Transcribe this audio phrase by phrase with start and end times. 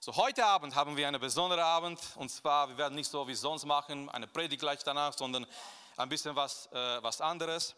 [0.00, 3.34] So, heute Abend haben wir einen besonderen Abend und zwar, wir werden nicht so wie
[3.34, 5.44] sonst machen, eine Predigt gleich danach, sondern
[5.96, 7.74] ein bisschen was, äh, was anderes.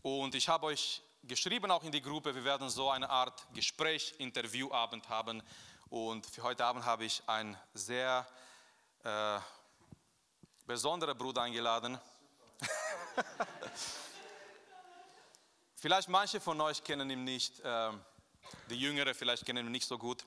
[0.00, 4.14] Und ich habe euch geschrieben auch in die Gruppe, wir werden so eine Art Gespräch,
[4.18, 5.42] Interviewabend haben.
[5.88, 8.24] Und für heute Abend habe ich einen sehr
[9.02, 9.40] äh,
[10.66, 11.98] besonderen Bruder eingeladen.
[15.74, 17.90] vielleicht manche von euch kennen ihn nicht, äh,
[18.70, 20.24] die Jüngere vielleicht kennen ihn nicht so gut.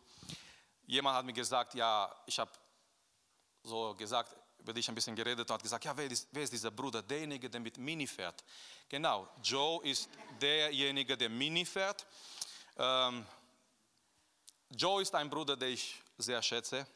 [0.88, 2.52] Jemand hat mir gesagt, ja, ich habe
[3.64, 6.52] so gesagt, über dich ein bisschen geredet und hat gesagt, ja, wer ist, wer ist
[6.52, 7.02] dieser Bruder?
[7.02, 8.44] Derjenige, der mit Mini fährt.
[8.90, 10.10] Genau, Joe ist
[10.42, 12.06] derjenige, der Mini fährt.
[12.78, 13.26] Ähm,
[14.70, 16.88] Joe ist ein Bruder, den ich sehr schätze.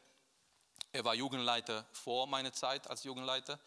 [0.90, 3.58] Er war Jugendleiter vor meiner Zeit als Jugendleiter.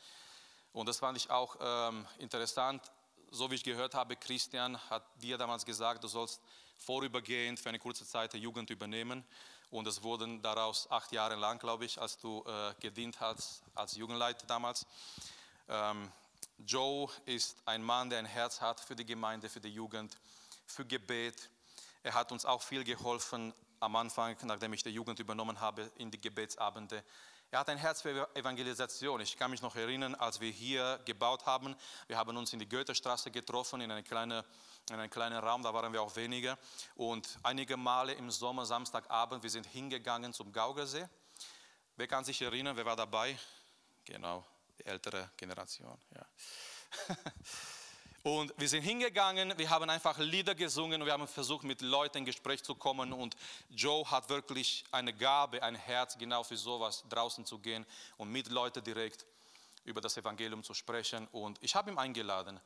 [0.74, 2.84] Und das fand ich auch ähm, interessant.
[3.32, 6.42] So wie ich gehört habe, Christian hat dir damals gesagt, du sollst
[6.78, 9.26] vorübergehend für eine kurze Zeit die Jugend übernehmen.
[9.76, 13.98] Und es wurden daraus acht Jahre lang, glaube ich, als du äh, gedient hast als
[13.98, 14.86] Jugendleiter damals.
[15.68, 16.10] Ähm,
[16.66, 20.18] Joe ist ein Mann, der ein Herz hat für die Gemeinde, für die Jugend,
[20.66, 21.50] für Gebet.
[22.04, 26.10] Er hat uns auch viel geholfen am Anfang, nachdem ich die Jugend übernommen habe, in
[26.10, 27.04] die Gebetsabende.
[27.56, 29.22] Er hat ein Herz für Evangelisation.
[29.22, 31.74] Ich kann mich noch erinnern, als wir hier gebaut haben.
[32.06, 34.44] Wir haben uns in die Goethestraße getroffen, in, eine kleine,
[34.90, 36.58] in einen kleinen Raum, da waren wir auch weniger.
[36.96, 41.08] Und einige Male im Sommer, Samstagabend, wir sind hingegangen zum Gaugersee.
[41.96, 43.40] Wer kann sich erinnern, wer war dabei?
[44.04, 44.46] Genau,
[44.78, 45.98] die ältere Generation.
[46.14, 46.26] Ja.
[48.26, 52.18] Und wir sind hingegangen, wir haben einfach Lieder gesungen und wir haben versucht, mit Leuten
[52.18, 53.14] in Gespräch zu kommen.
[53.14, 53.38] Und
[53.70, 57.86] Joe hat wirklich eine Gabe, ein Herz, genau für sowas draußen zu gehen
[58.18, 59.28] und mit Leuten direkt
[59.84, 61.28] über das Evangelium zu sprechen.
[61.34, 62.60] Und ich habe ihn eingeladen,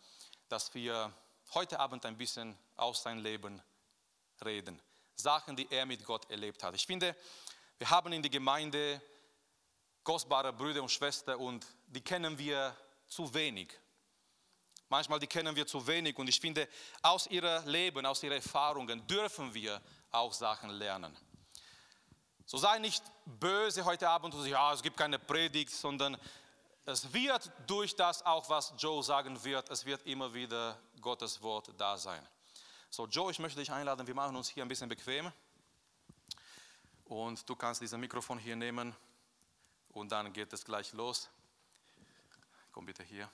[0.48, 1.12] dass wir
[1.54, 3.62] heute Abend ein bisschen aus seinem Leben
[4.46, 4.82] reden.
[5.18, 6.74] Sachen, die er mit Gott erlebt hat.
[6.74, 7.14] Ich finde,
[7.78, 9.02] wir haben in der Gemeinde
[10.06, 12.74] kostbare Brüder und Schwestern und die kennen wir
[13.10, 13.78] zu wenig.
[14.90, 16.68] Manchmal die kennen wir zu wenig und ich finde,
[17.04, 19.80] aus ihrem Leben, aus ihren Erfahrungen dürfen wir
[20.12, 21.16] auch Sachen lernen.
[22.46, 26.18] So sei nicht böse heute Abend und ja, es gibt keine Predigt, sondern
[26.86, 31.70] es wird durch das auch, was Joe sagen wird, es wird immer wieder Gottes Wort
[31.78, 32.28] da sein.
[32.90, 35.32] So, Joe, ich möchte dich einladen, wir machen uns hier ein bisschen bequem.
[37.06, 38.96] Und du kannst dieses Mikrofon hier nehmen
[39.90, 41.30] und dann geht es gleich los.
[42.72, 43.30] Komm bitte hier.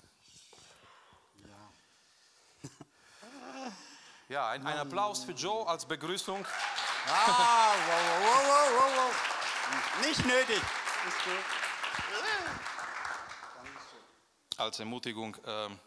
[4.27, 6.43] Ja, ein, ein Applaus für Joe als Begrüßung.
[7.07, 10.05] Ah, wow, wow, wow, wow, wow.
[10.07, 10.61] Nicht nötig.
[14.57, 15.37] Als Ermutigung.
[15.45, 15.79] Ähm,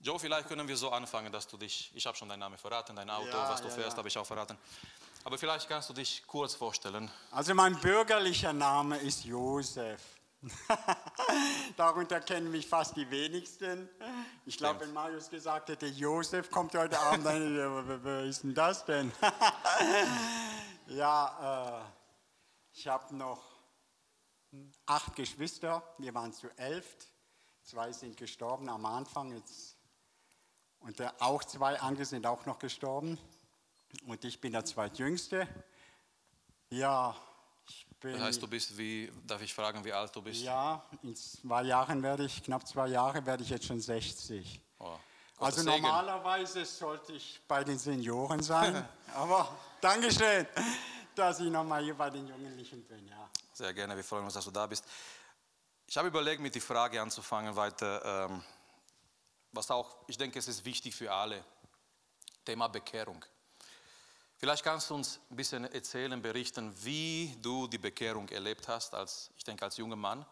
[0.00, 2.96] Joe, vielleicht können wir so anfangen, dass du dich, ich habe schon deinen Namen verraten,
[2.96, 3.98] dein Auto, Ja, was du ja, fährst, ja.
[3.98, 4.56] habe ich auch verraten.
[5.24, 7.10] Aber vielleicht kannst du dich kurz vorstellen.
[7.32, 10.00] Also mein bürgerlicher Name ist Josef.
[11.76, 13.88] Darunter kennen mich fast die wenigsten.
[14.44, 18.84] Ich glaube, wenn Marius gesagt hätte, Josef kommt heute Abend, dann, wer- ist denn das
[18.84, 19.12] denn?
[20.88, 21.84] ja, äh,
[22.74, 23.42] ich habe noch
[24.86, 26.96] acht Geschwister, wir waren zu elf.
[27.62, 29.76] Zwei sind gestorben am Anfang, jetzt,
[30.78, 33.18] und äh, auch zwei andere sind auch noch gestorben.
[34.06, 35.48] Und ich bin der zweitjüngste.
[36.70, 37.16] Ja,
[38.06, 38.18] bin.
[38.18, 40.42] Das heißt, du bist wie, darf ich fragen, wie alt du bist?
[40.42, 44.60] Ja, in zwei Jahren werde ich, knapp zwei Jahre werde ich jetzt schon 60.
[44.78, 44.96] Oh,
[45.38, 45.82] Also Segen.
[45.82, 50.46] normalerweise sollte ich bei den Senioren sein, aber Dankeschön,
[51.14, 53.06] dass ich nochmal hier bei den Jugendlichen bin.
[53.08, 53.28] Ja.
[53.52, 54.84] Sehr gerne, wir freuen uns, dass du da bist.
[55.86, 58.42] Ich habe überlegt, mit die Frage anzufangen weiter, ähm,
[59.52, 61.44] was auch, ich denke, es ist wichtig für alle,
[62.44, 63.24] Thema Bekehrung.
[64.38, 69.30] Vielleicht kannst du uns ein bisschen erzählen, berichten, wie du die Bekehrung erlebt hast, als,
[69.36, 70.26] ich denke, als junger Mann.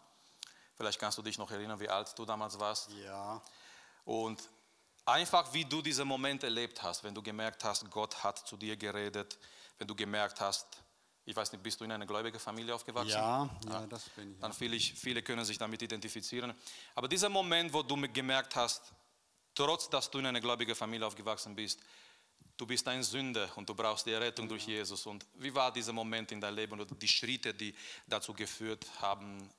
[0.77, 2.91] Vielleicht kannst du dich noch erinnern, wie alt du damals warst.
[3.05, 3.41] ja.
[4.05, 4.43] Und
[5.07, 8.77] einfach, wie du diesen Moment erlebt hast, wenn du gemerkt hast, Gott hat zu dir
[8.77, 9.39] geredet,
[9.79, 10.67] wenn du gemerkt hast,
[11.27, 13.13] ich weiß nicht, bist du in einer gläubigen Familie aufgewachsen?
[13.13, 14.41] Ja, ja, das bin ich.
[14.41, 16.53] Dann viele, viele können sich damit identifizieren.
[16.95, 18.93] Aber dieser Moment, wo du gemerkt hast,
[19.55, 21.81] trotz dass du in einer gläubigen Familie aufgewachsen bist,
[22.57, 25.07] du bist ein Sünder und du brauchst die Errettung durch Jesus.
[25.07, 27.75] Und wie war dieser Moment in deinem Leben oder die Schritte, die
[28.07, 29.51] dazu geführt haben,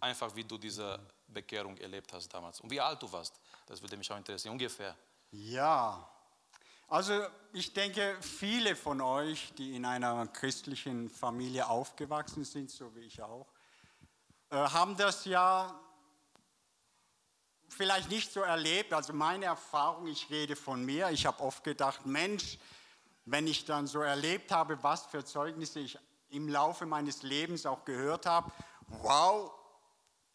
[0.00, 0.98] einfach wie du diese
[1.28, 3.40] Bekehrung erlebt hast damals und wie alt du warst?
[3.66, 4.96] Das würde mich auch interessieren, ungefähr.
[5.30, 6.08] Ja,
[6.88, 13.00] also ich denke, viele von euch, die in einer christlichen Familie aufgewachsen sind, so wie
[13.00, 13.48] ich auch,
[14.50, 15.80] äh, haben das ja
[17.74, 18.92] vielleicht nicht so erlebt.
[18.92, 22.58] Also meine Erfahrung, ich rede von mir, ich habe oft gedacht, Mensch,
[23.24, 25.98] wenn ich dann so erlebt habe, was für Zeugnisse ich
[26.30, 28.50] im Laufe meines Lebens auch gehört habe,
[28.88, 29.50] wow,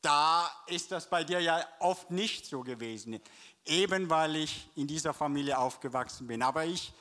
[0.02, 3.20] da ist das bei dir ja oft nicht so gewesen,
[3.66, 6.42] eben weil ich in dieser Familie aufgewachsen bin.
[6.42, 6.94] Aber ich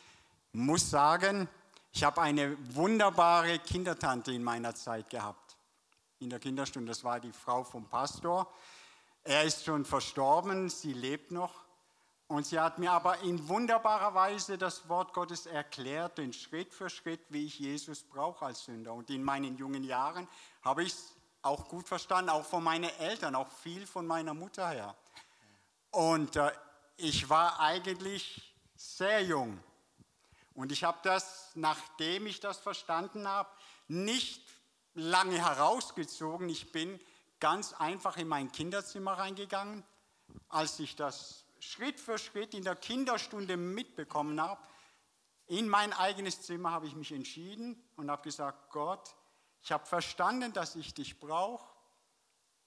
[0.53, 1.49] muss sagen,
[1.93, 5.57] ich habe eine wunderbare Kindertante in meiner Zeit gehabt,
[6.19, 6.91] in der Kinderstunde.
[6.91, 8.53] Das war die Frau vom Pastor.
[9.29, 11.53] Er ist schon verstorben, sie lebt noch.
[12.29, 16.89] Und sie hat mir aber in wunderbarer Weise das Wort Gottes erklärt, den Schritt für
[16.89, 18.95] Schritt, wie ich Jesus brauche als Sünder.
[18.95, 20.27] Und in meinen jungen Jahren
[20.63, 24.67] habe ich es auch gut verstanden, auch von meinen Eltern, auch viel von meiner Mutter
[24.67, 24.97] her.
[25.91, 26.51] Und äh,
[26.97, 29.63] ich war eigentlich sehr jung.
[30.55, 33.51] Und ich habe das, nachdem ich das verstanden habe,
[33.89, 34.43] nicht
[34.95, 36.49] lange herausgezogen.
[36.49, 36.99] Ich bin
[37.41, 39.85] ganz einfach in mein Kinderzimmer reingegangen,
[40.49, 44.61] als ich das Schritt für Schritt in der Kinderstunde mitbekommen habe,
[45.47, 49.15] in mein eigenes Zimmer habe ich mich entschieden und habe gesagt, Gott,
[49.63, 51.67] ich habe verstanden, dass ich dich brauche,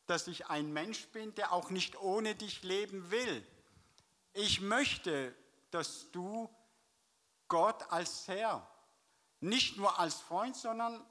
[0.07, 3.47] dass ich ein Mensch bin, der auch nicht ohne dich leben will.
[4.33, 5.35] Ich möchte,
[5.69, 6.49] dass du
[7.47, 8.67] Gott als Herr,
[9.41, 11.05] nicht nur als Freund, sondern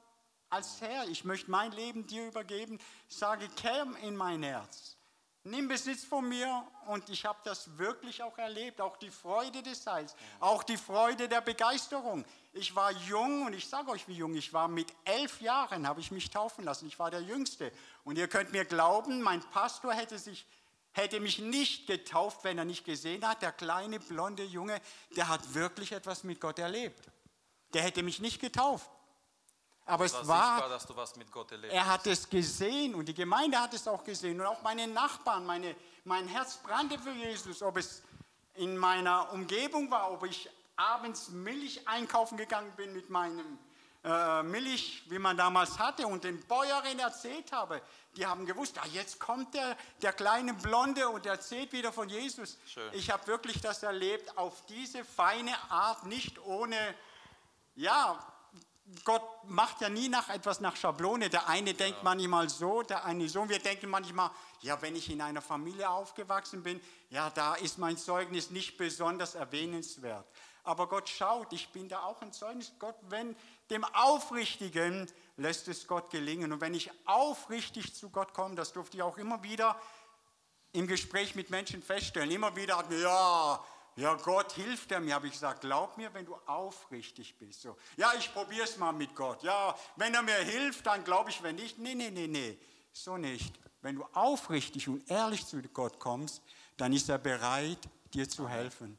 [0.51, 1.07] als Herr.
[1.07, 2.77] Ich möchte mein Leben dir übergeben.
[3.09, 4.97] Ich sage, komm in mein Herz.
[5.43, 9.87] Nimm Besitz von mir und ich habe das wirklich auch erlebt, auch die Freude des
[9.87, 12.23] Heils, auch die Freude der Begeisterung.
[12.53, 14.67] Ich war jung und ich sage euch, wie jung ich war.
[14.67, 16.85] Mit elf Jahren habe ich mich taufen lassen.
[16.85, 17.71] Ich war der Jüngste.
[18.03, 20.45] Und ihr könnt mir glauben, mein Pastor hätte, sich,
[20.91, 24.79] hätte mich nicht getauft, wenn er nicht gesehen hat, der kleine blonde Junge,
[25.15, 27.09] der hat wirklich etwas mit Gott erlebt.
[27.73, 28.91] Der hätte mich nicht getauft.
[29.85, 33.05] Aber es war, sichtbar, dass du was mit Gott erlebt er hat es gesehen und
[33.05, 35.75] die Gemeinde hat es auch gesehen und auch meine Nachbarn, meine,
[36.05, 38.03] mein Herz brannte für Jesus, ob es
[38.55, 43.57] in meiner Umgebung war, ob ich abends Milch einkaufen gegangen bin mit meinem
[44.03, 47.81] äh, Milch, wie man damals hatte und den Bäuerinnen erzählt habe.
[48.17, 52.57] Die haben gewusst, ah, jetzt kommt der, der kleine Blonde und erzählt wieder von Jesus.
[52.65, 52.91] Schön.
[52.93, 56.95] Ich habe wirklich das erlebt auf diese feine Art, nicht ohne,
[57.75, 58.19] ja,
[59.03, 61.29] Gott macht ja nie nach etwas nach Schablone.
[61.29, 62.03] Der eine denkt ja.
[62.03, 63.47] manchmal so, der eine so.
[63.47, 67.97] Wir denken manchmal, ja, wenn ich in einer Familie aufgewachsen bin, ja, da ist mein
[67.97, 70.25] Zeugnis nicht besonders erwähnenswert.
[70.63, 72.73] Aber Gott schaut, ich bin da auch ein Zeugnis.
[72.77, 73.35] Gott, wenn
[73.69, 76.51] dem Aufrichtigen lässt es Gott gelingen.
[76.51, 79.79] Und wenn ich aufrichtig zu Gott komme, das durfte ich auch immer wieder
[80.73, 82.31] im Gespräch mit Menschen feststellen.
[82.31, 83.63] Immer wieder ja,
[84.01, 85.61] ja, Gott hilft er mir, habe ich gesagt.
[85.61, 87.61] Glaub mir, wenn du aufrichtig bist.
[87.61, 89.43] So, ja, ich probiere es mal mit Gott.
[89.43, 91.77] Ja, wenn er mir hilft, dann glaube ich, wenn nicht.
[91.77, 92.57] Nee, nee, nee, nee.
[92.91, 93.53] So nicht.
[93.81, 96.41] Wenn du aufrichtig und ehrlich zu Gott kommst,
[96.77, 97.79] dann ist er bereit,
[98.13, 98.97] dir zu helfen.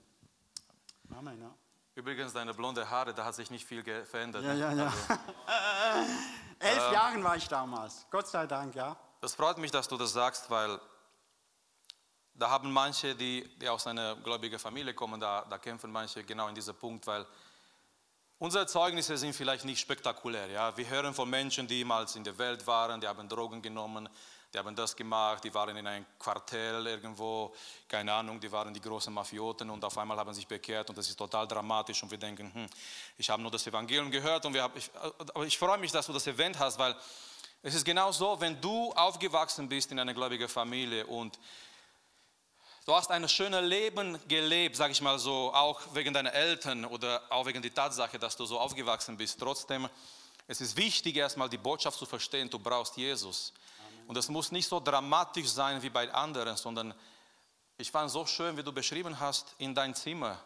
[1.11, 1.53] Amen, ja.
[1.95, 4.45] Übrigens, deine blonde Haare, da hat sich nicht viel verändert.
[4.45, 4.87] Ja, ja, ja.
[4.87, 6.11] Also,
[6.59, 8.07] Elf äh, Jahren war ich damals.
[8.11, 8.97] Gott sei Dank, ja.
[9.21, 10.81] Das freut mich, dass du das sagst, weil
[12.35, 16.49] da haben manche, die, die aus einer gläubigen Familie kommen, da, da kämpfen manche genau
[16.49, 17.27] in diesem Punkt, weil
[18.39, 20.49] unsere Zeugnisse sind vielleicht nicht spektakulär.
[20.49, 20.77] Ja?
[20.77, 24.09] Wir hören von Menschen, die jemals in der Welt waren, die haben Drogen genommen,
[24.53, 27.55] die haben das gemacht, die waren in einem Quartell irgendwo,
[27.89, 31.09] keine Ahnung, die waren die großen Mafioten und auf einmal haben sich bekehrt und das
[31.09, 32.67] ist total dramatisch und wir denken, hm,
[33.17, 36.07] ich habe nur das Evangelium gehört und wir haben, ich, aber ich freue mich, dass
[36.07, 36.95] du das erwähnt hast, weil
[37.63, 41.39] es ist genau so, wenn du aufgewachsen bist in einer gläubigen Familie und
[42.85, 47.23] Du hast ein schönes Leben gelebt, sage ich mal so, auch wegen deiner Eltern oder
[47.31, 49.39] auch wegen der Tatsache, dass du so aufgewachsen bist.
[49.39, 49.89] Trotzdem,
[50.49, 53.53] es ist wichtig, erstmal die Botschaft zu verstehen, du brauchst Jesus.
[53.79, 54.09] Amen.
[54.09, 56.93] Und es muss nicht so dramatisch sein wie bei anderen, sondern
[57.79, 60.41] ich fand es so schön, wie du beschrieben hast, in dein Zimmer.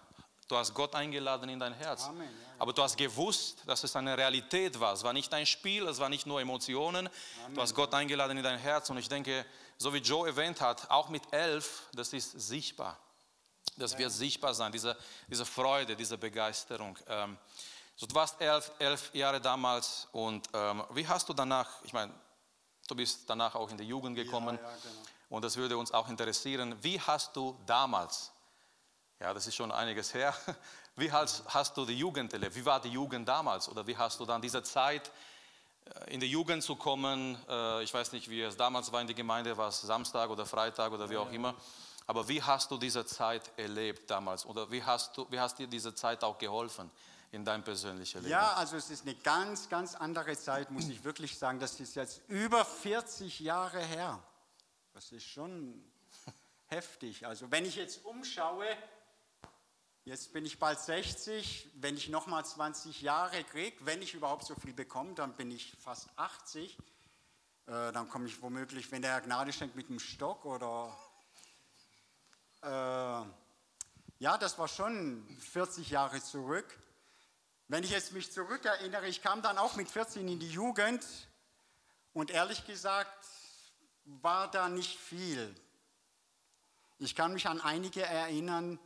[0.46, 2.04] Du hast Gott eingeladen in dein Herz.
[2.04, 2.54] Amen, ja.
[2.58, 4.92] Aber du hast gewusst, dass es eine Realität war.
[4.92, 7.08] Es war nicht ein Spiel, es war nicht nur Emotionen.
[7.44, 7.54] Amen.
[7.54, 8.90] Du hast Gott eingeladen in dein Herz.
[8.90, 9.46] Und ich denke,
[9.78, 12.98] so wie Joe erwähnt hat, auch mit elf, das ist sichtbar.
[13.76, 14.96] Das wird sichtbar sein, diese,
[15.28, 16.96] diese Freude, diese Begeisterung.
[17.08, 17.36] Ähm,
[17.94, 22.12] so, du warst elf, elf Jahre damals und ähm, wie hast du danach, ich meine,
[22.88, 24.94] du bist danach auch in die Jugend gekommen ja, ja, genau.
[25.30, 28.32] und das würde uns auch interessieren, wie hast du damals,
[29.20, 30.34] ja, das ist schon einiges her,
[30.96, 32.54] wie hast, hast du die Jugend erlebt?
[32.54, 35.10] Wie war die Jugend damals oder wie hast du dann diese Zeit
[36.08, 37.36] in die Jugend zu kommen.
[37.48, 40.46] Äh, ich weiß nicht, wie es damals war in der Gemeinde, war es Samstag oder
[40.46, 41.54] Freitag oder wie auch immer.
[42.06, 44.46] Aber wie hast du diese Zeit erlebt damals?
[44.46, 46.90] Oder wie hast, du, wie hast dir diese Zeit auch geholfen
[47.32, 48.30] in deinem persönlichen Leben?
[48.30, 51.58] Ja, also es ist eine ganz, ganz andere Zeit, muss ich wirklich sagen.
[51.58, 54.22] Das ist jetzt über 40 Jahre her.
[54.94, 55.82] Das ist schon
[56.66, 57.26] heftig.
[57.26, 58.66] Also wenn ich jetzt umschaue,
[60.08, 61.68] Jetzt bin ich bald 60.
[61.80, 65.74] Wenn ich nochmal 20 Jahre kriege, wenn ich überhaupt so viel bekomme, dann bin ich
[65.80, 66.78] fast 80.
[67.66, 70.96] Äh, dann komme ich womöglich, wenn der Herr Gnade schenkt, mit einem Stock oder.
[72.62, 72.68] Äh,
[74.20, 76.78] ja, das war schon 40 Jahre zurück.
[77.66, 81.04] Wenn ich jetzt mich zurückerinnere, ich kam dann auch mit 14 in die Jugend
[82.12, 83.26] und ehrlich gesagt
[84.04, 85.52] war da nicht viel.
[87.00, 88.78] Ich kann mich an einige erinnern,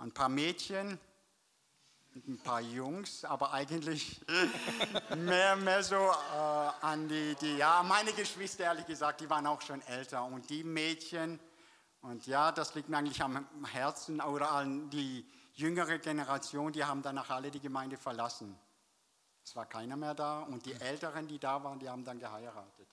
[0.00, 0.98] ein paar Mädchen
[2.14, 4.20] ein paar Jungs, aber eigentlich
[5.16, 9.60] mehr, mehr so äh, an die, die, ja, meine Geschwister, ehrlich gesagt, die waren auch
[9.60, 10.24] schon älter.
[10.24, 11.38] Und die Mädchen,
[12.02, 17.02] und ja, das liegt mir eigentlich am Herzen, oder an die jüngere Generation, die haben
[17.02, 18.58] danach alle die Gemeinde verlassen.
[19.44, 22.88] Es war keiner mehr da und die Älteren, die da waren, die haben dann geheiratet.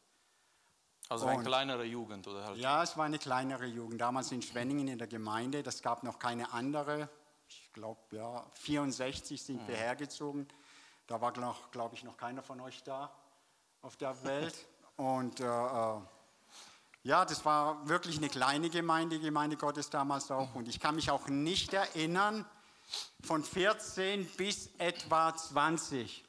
[1.10, 2.58] Also eine kleinere Jugend, oder halt?
[2.58, 4.02] Ja, es war eine kleinere Jugend.
[4.02, 5.64] Damals in Schwenningen in der Gemeinde.
[5.64, 7.10] Das gab noch keine andere.
[7.48, 9.68] Ich glaube, ja, 64 sind mhm.
[9.68, 10.48] wir hergezogen.
[11.08, 13.12] Da war, glaube ich, noch keiner von euch da
[13.82, 14.54] auf der Welt.
[14.98, 16.00] Und äh, äh,
[17.04, 20.56] ja, das war wirklich eine kleine Gemeinde, Gemeinde Gottes damals auch.
[20.56, 22.46] Und ich kann mich auch nicht erinnern,
[23.24, 26.26] von 14 bis etwa 20.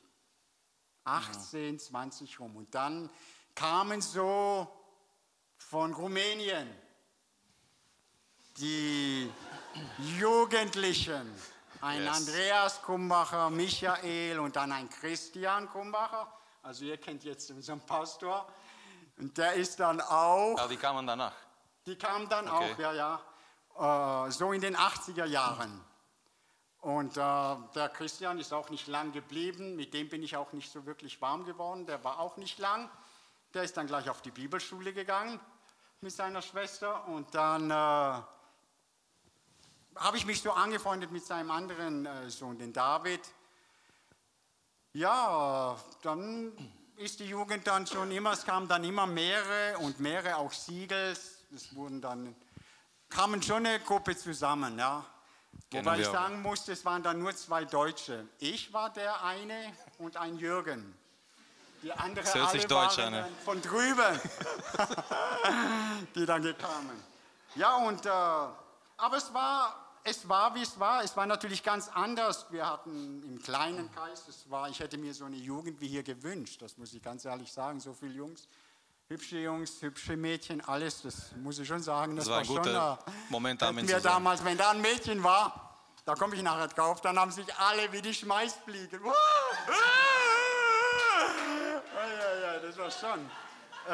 [1.05, 2.57] 18, 20 rum.
[2.57, 3.11] Und dann
[3.59, 4.69] kamen so
[5.57, 6.73] von Rumänien
[8.57, 9.31] die
[10.19, 11.35] Jugendlichen,
[11.81, 12.17] ein yes.
[12.17, 16.33] Andreas Kumbacher, Michael und dann ein Christian Kumbacher.
[16.63, 18.47] Also ihr kennt jetzt unseren Pastor.
[19.17, 20.57] Und der ist dann auch.
[20.57, 21.35] Ja, die kamen danach.
[21.85, 22.75] Die kamen dann okay.
[22.75, 23.21] auch, ja,
[23.77, 24.27] ja.
[24.27, 25.85] Äh, so in den 80er Jahren.
[26.81, 27.21] Und äh,
[27.75, 29.75] der Christian ist auch nicht lang geblieben.
[29.75, 31.87] Mit dem bin ich auch nicht so wirklich warm geworden.
[31.87, 32.89] Der war auch nicht lang.
[33.55, 35.41] Der ist dann gleich auf die Bibelschule gegangen
[36.01, 38.27] mit seiner Schwester und dann äh, habe
[40.17, 43.21] ich mich so angefreundet mit seinem anderen äh, Sohn, den David.
[44.93, 46.53] Ja, dann
[46.97, 51.17] ist die Jugend dann schon immer, es kamen dann immer mehrere und mehrere auch Siegel.
[51.55, 52.35] Es wurden dann,
[53.09, 55.05] kamen schon eine Gruppe zusammen, ja.
[55.71, 58.27] Wobei ich sagen musste, es waren dann nur zwei Deutsche.
[58.39, 60.98] Ich war der eine und ein Jürgen.
[61.83, 63.13] Die andere das hört sich Deutsch an.
[63.13, 63.29] Ne?
[63.45, 64.21] Von drüben,
[66.15, 67.05] die dann kamen.
[67.55, 71.05] Ja, und, äh, aber es war, es war, wie es war.
[71.05, 72.47] Es war natürlich ganz anders.
[72.51, 76.03] Wir hatten im kleinen Kreis, es war, ich hätte mir so eine Jugend wie hier
[76.03, 76.61] gewünscht.
[76.63, 77.79] Das muss ich ganz ehrlich sagen.
[77.79, 78.49] So viele Jungs,
[79.07, 81.03] hübsche Jungs, hübsche Mädchen, alles.
[81.03, 82.17] Das muss ich schon sagen.
[82.17, 85.69] Das, das war, war schon ein Moment, mir damals, wenn da ein Mädchen war,
[86.05, 89.01] da komme ich nachher drauf, dann haben sich alle wie die Schmeißfliegen
[92.79, 93.31] das schon.
[93.89, 93.91] Äh,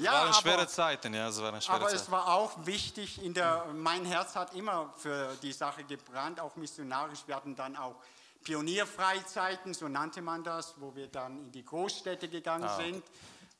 [0.00, 2.02] ja, waren schwere aber, Zeiten, ja, es waren schwere aber Zeiten.
[2.02, 6.56] es war auch wichtig, in der, mein Herz hat immer für die Sache gebrannt, auch
[6.56, 7.20] missionarisch.
[7.26, 7.96] Wir hatten dann auch
[8.44, 13.02] Pionierfreizeiten, so nannte man das, wo wir dann in die Großstädte gegangen ah, sind.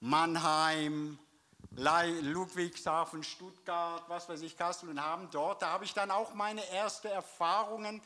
[0.00, 1.18] Mannheim,
[1.72, 6.66] Ludwigshafen, Stuttgart, was weiß ich, Kassel und haben dort, da habe ich dann auch meine
[6.70, 8.00] ersten Erfahrungen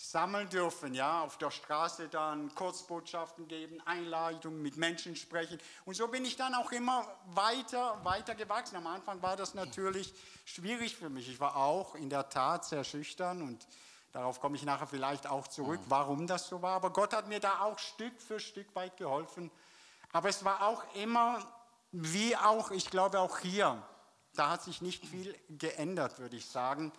[0.00, 5.58] sammeln dürfen, ja, auf der Straße dann Kurzbotschaften geben, Einladungen, mit Menschen sprechen.
[5.84, 8.76] Und so bin ich dann auch immer weiter, weiter gewachsen.
[8.76, 10.14] Am Anfang war das natürlich
[10.44, 11.28] schwierig für mich.
[11.28, 13.66] Ich war auch in der Tat sehr schüchtern und
[14.12, 16.76] darauf komme ich nachher vielleicht auch zurück, warum das so war.
[16.76, 19.50] Aber Gott hat mir da auch Stück für Stück weit geholfen.
[20.12, 21.44] Aber es war auch immer,
[21.90, 23.82] wie auch, ich glaube auch hier,
[24.34, 26.92] da hat sich nicht viel geändert, würde ich sagen.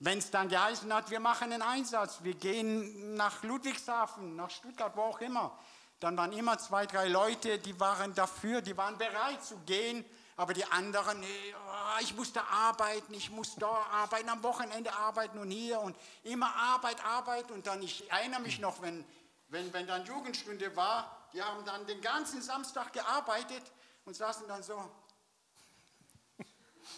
[0.00, 4.96] Wenn es dann geheißen hat, wir machen einen Einsatz, wir gehen nach Ludwigshafen, nach Stuttgart,
[4.96, 5.56] wo auch immer,
[6.00, 10.04] dann waren immer zwei, drei Leute, die waren dafür, die waren bereit zu gehen,
[10.36, 15.50] aber die anderen, oh, ich musste arbeiten, ich muss da arbeiten, am Wochenende arbeiten und
[15.50, 17.50] hier und immer Arbeit, Arbeit.
[17.52, 19.04] Und dann, ich erinnere mich noch, wenn,
[19.48, 23.62] wenn, wenn dann Jugendstunde war, die haben dann den ganzen Samstag gearbeitet
[24.04, 24.90] und saßen dann so,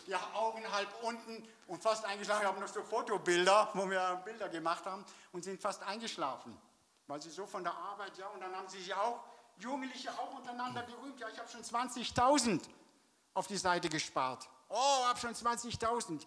[0.07, 2.43] die Augen halb unten und fast eingeschlafen.
[2.43, 6.57] Wir haben noch so Fotobilder, wo wir Bilder gemacht haben und sind fast eingeschlafen,
[7.07, 9.21] weil sie so von der Arbeit, ja, und dann haben sie sich auch,
[9.59, 12.61] Jugendliche auch untereinander gerühmt, ja, ich habe schon 20.000
[13.33, 14.49] auf die Seite gespart.
[14.69, 16.26] Oh, habe schon 20.000.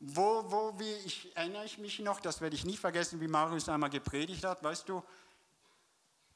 [0.00, 3.68] Wo, wo, wie, ich erinnere ich mich noch, das werde ich nie vergessen, wie Marius
[3.68, 5.02] einmal gepredigt hat, weißt du,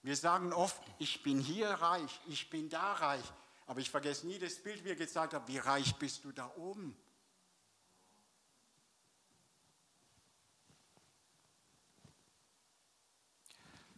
[0.02, 3.24] wir sagen oft, ich bin hier reich, ich bin da reich.
[3.66, 6.50] Aber ich vergesse nie das Bild, wie er gesagt hat, wie reich bist du da
[6.56, 6.96] oben?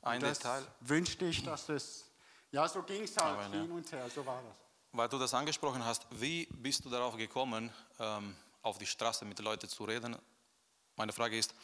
[0.03, 0.67] Ein das Detail.
[0.81, 2.11] Wünschte ich, dass es,
[2.53, 3.75] ja, so ging es halt Amen, hin ja.
[3.75, 4.59] und her, so war das.
[4.93, 9.39] Weil du das angesprochen hast, wie bist du darauf gekommen, ähm, auf die Straße mit
[9.39, 10.17] Leuten zu reden?
[10.97, 11.55] meine Frage ist,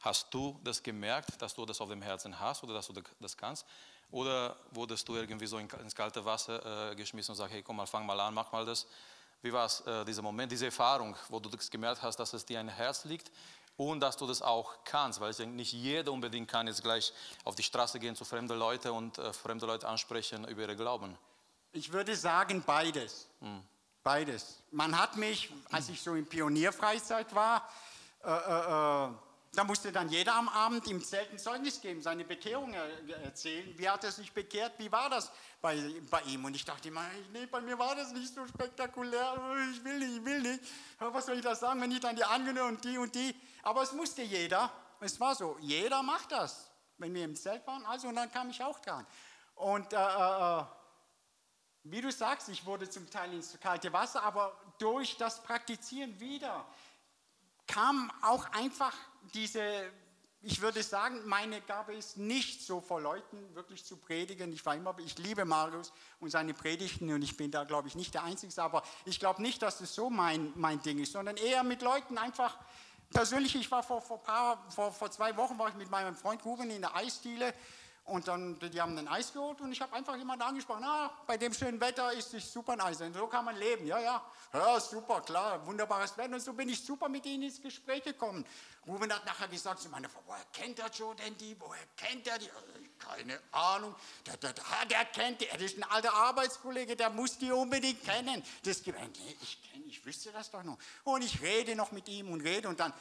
[0.00, 3.36] hast du das gemerkt, dass du das auf dem Herzen hast oder dass du das
[3.36, 3.66] kannst?
[4.10, 7.86] Oder wurdest du irgendwie so ins kalte Wasser äh, geschmissen und sagst, hey, komm mal,
[7.86, 8.86] fang mal an, mach mal das.
[9.42, 12.44] Wie war es, äh, dieser Moment, diese Erfahrung, wo du das gemerkt hast, dass es
[12.44, 13.30] dir ein Herz liegt
[13.76, 15.20] und dass du das auch kannst?
[15.20, 17.12] Weil ich denke, nicht jeder unbedingt kann jetzt gleich
[17.44, 21.16] auf die Straße gehen zu fremden Leuten und äh, fremde Leute ansprechen über ihre Glauben.
[21.72, 23.28] Ich würde sagen, beides.
[23.40, 23.62] Hm.
[24.02, 24.62] Beides.
[24.70, 27.68] Man hat mich, als ich so in Pionierfreizeit war,
[28.24, 29.27] äh, äh, äh
[29.58, 32.74] da musste dann jeder am Abend im Zelt ein Zeugnis geben, seine Bekehrung
[33.24, 33.76] erzählen.
[33.76, 34.78] Wie hat er sich bekehrt?
[34.78, 36.44] Wie war das bei, bei ihm?
[36.44, 39.36] Und ich dachte immer, nee, bei mir war das nicht so spektakulär.
[39.72, 40.60] Ich will nicht, ich will nicht.
[41.00, 43.34] Was soll ich da sagen, wenn ich dann die andere und die und die.
[43.64, 44.70] Aber es musste jeder.
[45.00, 46.70] Es war so, jeder macht das.
[46.96, 49.04] Wenn wir im Zelt waren, also und dann kam ich auch dran.
[49.56, 50.64] Und äh, äh, äh
[51.82, 56.64] wie du sagst, ich wurde zum Teil ins kalte Wasser, aber durch das Praktizieren wieder
[57.66, 58.94] kam auch einfach
[59.34, 59.62] diese,
[60.42, 64.52] ich würde sagen, meine Gabe ist nicht so vor Leuten wirklich zu predigen.
[64.52, 67.94] Ich war immer, ich liebe Marius und seine Predigten und ich bin da, glaube ich,
[67.94, 71.36] nicht der Einzige, aber ich glaube nicht, dass das so mein, mein Ding ist, sondern
[71.36, 72.56] eher mit Leuten einfach,
[73.10, 76.44] persönlich, ich war vor, vor, paar, vor, vor zwei Wochen, war ich mit meinem Freund
[76.44, 77.54] Ruben in der Eisdiele
[78.08, 81.36] und dann, die haben ein Eis geholt und ich habe einfach jemanden angesprochen, ah, bei
[81.36, 83.00] dem schönen Wetter ist es super ein Eis.
[83.00, 84.22] Und so kann man leben, ja, ja,
[84.52, 86.34] ja, super, klar, wunderbares Wetter.
[86.34, 88.44] Und so bin ich super mit ihnen ins Gespräch gekommen.
[88.86, 92.26] Ruben hat nachher gesagt zu meiner Frau, woher kennt der Joe denn die, woher kennt
[92.26, 92.48] er die?
[92.98, 93.94] Keine Ahnung,
[94.26, 98.02] der, der, der, der kennt die, er ist ein alter Arbeitskollege, der muss die unbedingt
[98.04, 98.42] kennen.
[98.64, 98.92] Das, nee,
[99.42, 100.78] ich kenne, ich wüsste das doch noch.
[101.04, 102.92] Und ich rede noch mit ihm und rede und dann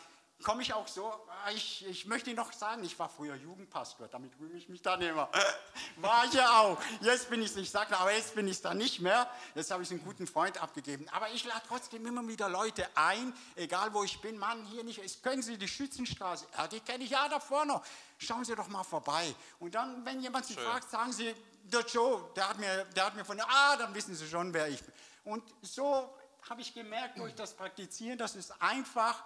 [0.43, 4.31] komme ich auch so, ah, ich, ich möchte noch sagen, ich war früher Jugendpastor, damit
[4.39, 5.29] rühme ich mich dann immer.
[5.97, 6.77] War ich ja auch.
[7.01, 9.29] Jetzt bin ich es nicht, sage, aber jetzt bin ich es da nicht mehr.
[9.55, 11.07] Jetzt habe ich einen guten Freund abgegeben.
[11.09, 14.37] Aber ich lade trotzdem immer wieder Leute ein, egal wo ich bin.
[14.37, 17.81] Mann, hier nicht, jetzt können Sie die Schützenstraße, ja, die kenne ich ja da vorne.
[18.19, 19.33] Schauen Sie doch mal vorbei.
[19.59, 20.63] Und dann, wenn jemand Sie Schön.
[20.63, 24.15] fragt, sagen Sie, der Joe, der hat mir, der hat mir von, ah, dann wissen
[24.15, 24.93] Sie schon, wer ich bin.
[25.25, 26.15] Und so
[26.49, 29.23] habe ich gemerkt durch das Praktizieren, dass es einfach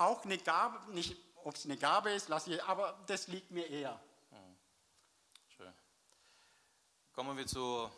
[0.00, 3.66] auch eine Gabe, nicht ob es eine Gabe ist, lasse ich, aber das liegt mir
[3.68, 4.00] eher.
[4.30, 4.56] Hm.
[5.56, 5.72] Schön.
[7.14, 7.88] Kommen wir zu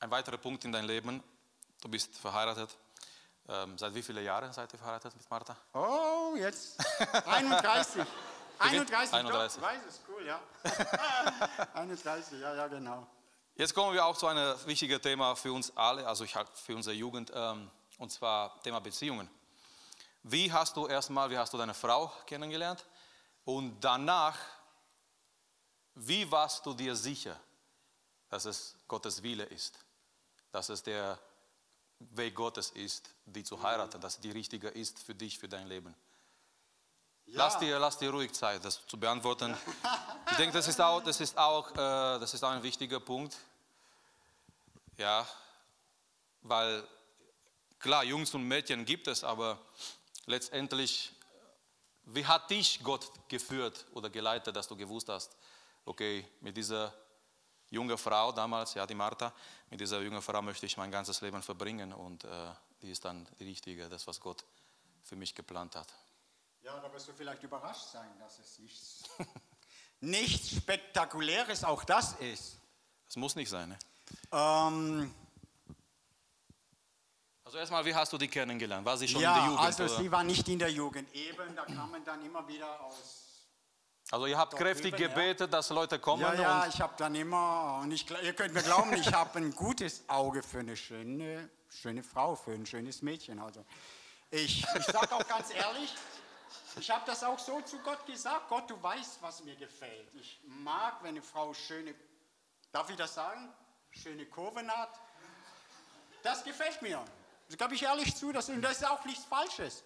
[0.00, 1.22] einem weiteren Punkt in deinem Leben.
[1.80, 2.76] Du bist verheiratet.
[3.46, 5.54] Ähm, seit wie vielen Jahren seid ihr verheiratet mit Martha?
[5.74, 6.80] Oh, jetzt
[7.26, 8.02] 31.
[8.58, 9.60] 31, 31.
[9.60, 10.40] Doch, weiß es, cool, ja.
[11.74, 13.06] 31, ja, ja, genau.
[13.56, 17.30] Jetzt kommen wir auch zu einem wichtigen Thema für uns alle, also für unsere Jugend,
[17.34, 19.28] ähm, und zwar Thema Beziehungen.
[20.24, 22.82] Wie hast du erstmal, wie hast du deine Frau kennengelernt?
[23.44, 24.38] Und danach,
[25.94, 27.38] wie warst du dir sicher,
[28.30, 29.78] dass es Gottes Wille ist?
[30.50, 31.18] Dass es der
[31.98, 35.94] Weg Gottes ist, die zu heiraten, dass die richtige ist für dich, für dein Leben?
[37.26, 37.44] Ja.
[37.44, 39.56] Lass, dir, lass dir ruhig Zeit, das zu beantworten.
[40.30, 43.36] Ich denke, das ist auch, das ist auch, äh, das ist auch ein wichtiger Punkt.
[44.96, 45.28] Ja,
[46.40, 46.82] weil
[47.78, 49.60] klar, Jungs und Mädchen gibt es, aber
[50.26, 51.12] letztendlich,
[52.04, 55.36] wie hat dich Gott geführt oder geleitet, dass du gewusst hast,
[55.84, 56.92] okay, mit dieser
[57.70, 59.32] jungen Frau damals, ja, die Martha,
[59.70, 62.50] mit dieser jungen Frau möchte ich mein ganzes Leben verbringen und äh,
[62.82, 64.44] die ist dann die richtige, das, was Gott
[65.02, 65.92] für mich geplant hat.
[66.62, 69.02] Ja, da wirst du vielleicht überrascht sein, dass es nichts,
[70.00, 72.58] nichts Spektakuläres auch das ist.
[73.06, 73.78] Das muss nicht sein, ne?
[74.32, 75.14] Ähm,
[77.44, 78.86] also erstmal, wie hast du die kennengelernt?
[78.86, 79.66] War sie schon ja, in der Jugend?
[79.66, 79.96] also oder?
[79.96, 81.14] sie war nicht in der Jugend.
[81.14, 83.24] Eben, da kam man dann immer wieder aus.
[84.10, 85.46] Also ihr habt kräftig drüben, gebetet, ja.
[85.46, 86.22] dass Leute kommen?
[86.22, 89.50] Ja, ja, ich habe dann immer, und ich, ihr könnt mir glauben, ich habe ein
[89.54, 93.38] gutes Auge für eine schöne, schöne Frau, für ein schönes Mädchen.
[93.38, 93.64] Also
[94.30, 95.94] ich, ich sage auch ganz ehrlich,
[96.78, 100.08] ich habe das auch so zu Gott gesagt, Gott, du weißt, was mir gefällt.
[100.14, 101.94] Ich mag, wenn eine Frau schöne,
[102.72, 103.52] darf ich das sagen,
[103.90, 105.00] schöne Kurven hat.
[106.22, 107.04] Das gefällt mir.
[107.48, 109.84] Das gebe ich ehrlich zu, das, das ist auch nichts Falsches.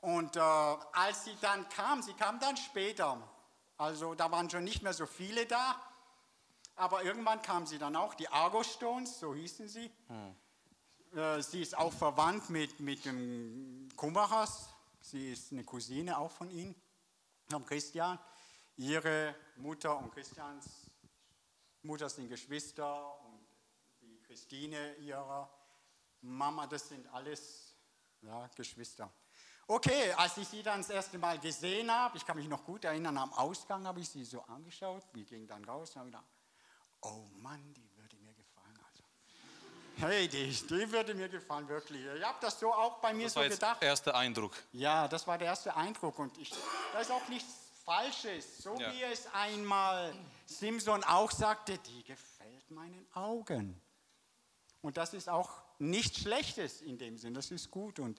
[0.00, 3.22] Und äh, als sie dann kam, sie kam dann später,
[3.76, 5.80] also da waren schon nicht mehr so viele da,
[6.74, 9.90] aber irgendwann kam sie dann auch, die Argos Stones, so hießen sie.
[10.08, 10.36] Hm.
[11.18, 14.68] Äh, sie ist auch verwandt mit, mit dem Kumachas,
[15.00, 16.74] sie ist eine Cousine auch von ihm,
[17.48, 18.18] von Christian.
[18.76, 20.90] Ihre Mutter und Christians
[21.82, 23.44] Mutter sind Geschwister und
[24.00, 25.50] die Christine ihrer
[26.22, 27.74] Mama, das sind alles
[28.22, 29.10] ja, Geschwister.
[29.66, 32.84] Okay, als ich sie dann das erste Mal gesehen habe, ich kann mich noch gut
[32.84, 36.26] erinnern, am Ausgang habe ich sie so angeschaut, wir gingen dann raus und habe gedacht,
[37.02, 38.78] oh Mann, die würde mir gefallen.
[38.90, 39.04] Also.
[39.96, 42.04] Hey, die, die würde mir gefallen, wirklich.
[42.04, 43.82] Ich habe das so auch bei mir Das so war jetzt gedacht.
[43.82, 44.52] erster Eindruck.
[44.72, 46.52] Ja, das war der erste Eindruck und ich,
[46.92, 47.52] da ist auch nichts
[47.84, 48.58] Falsches.
[48.58, 48.92] So Ja.
[48.92, 50.14] wie es einmal
[50.46, 53.80] Simpson auch sagte, die gefällt meinen Augen.
[54.82, 55.50] Und das ist auch
[55.82, 57.98] nichts Schlechtes in dem Sinn, das ist gut.
[57.98, 58.18] Und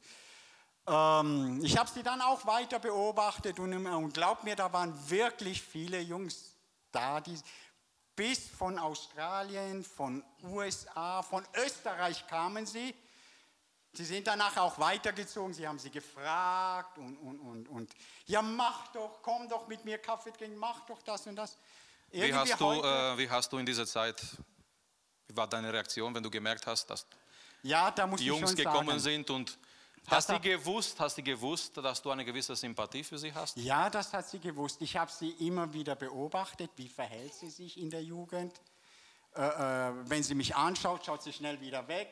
[0.87, 5.61] ähm, ich habe sie dann auch weiter beobachtet und, und glaub mir, da waren wirklich
[5.61, 6.57] viele Jungs
[6.91, 7.37] da, die
[8.15, 12.93] bis von Australien, von USA, von Österreich kamen sie.
[13.93, 17.93] Sie sind danach auch weitergezogen, sie haben sie gefragt und, und, und, und
[18.25, 21.57] ja, mach doch, komm doch mit mir Kaffee trinken, mach doch das und das.
[22.09, 24.21] Wie hast, du, äh, wie hast du in dieser Zeit,
[25.27, 27.07] wie war deine Reaktion, wenn du gemerkt hast, dass
[27.63, 28.99] ja, da muss die ich Jungs gekommen sagen.
[28.99, 29.57] sind und
[30.07, 33.57] hast du gewusst, hast du gewusst, dass du eine gewisse Sympathie für sie hast?
[33.57, 34.81] Ja, das hat sie gewusst.
[34.81, 38.53] Ich habe sie immer wieder beobachtet, wie verhält sie sich in der Jugend.
[39.35, 42.09] Äh, äh, wenn sie mich anschaut, schaut sie schnell wieder weg.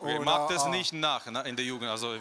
[0.00, 1.88] Oder, macht es äh, nicht nach ne, in der Jugend?
[1.88, 2.18] Also